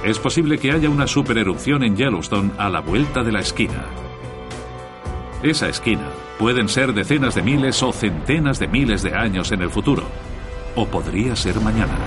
es 0.03 0.17
posible 0.17 0.57
que 0.57 0.71
haya 0.71 0.89
una 0.89 1.07
supererupción 1.07 1.83
en 1.83 1.95
Yellowstone 1.95 2.51
a 2.57 2.69
la 2.69 2.79
vuelta 2.79 3.21
de 3.21 3.31
la 3.31 3.41
esquina. 3.41 3.85
Esa 5.43 5.67
esquina 5.67 6.07
pueden 6.39 6.69
ser 6.69 6.93
decenas 6.93 7.35
de 7.35 7.41
miles 7.41 7.83
o 7.83 7.91
centenas 7.91 8.59
de 8.59 8.69
miles 8.69 9.03
de 9.03 9.13
años 9.13 9.51
en 9.51 9.61
el 9.61 9.69
futuro. 9.69 10.03
O 10.73 10.87
podría 10.87 11.35
ser 11.35 11.59
mañana. 11.59 11.97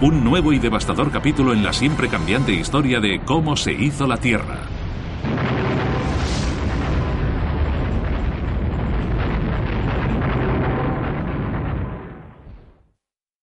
Un 0.00 0.24
nuevo 0.24 0.54
y 0.54 0.58
devastador 0.58 1.10
capítulo 1.10 1.52
en 1.52 1.62
la 1.62 1.74
siempre 1.74 2.08
cambiante 2.08 2.54
historia 2.54 2.98
de 2.98 3.20
cómo 3.20 3.56
se 3.56 3.72
hizo 3.72 4.06
la 4.06 4.16
Tierra. 4.16 4.60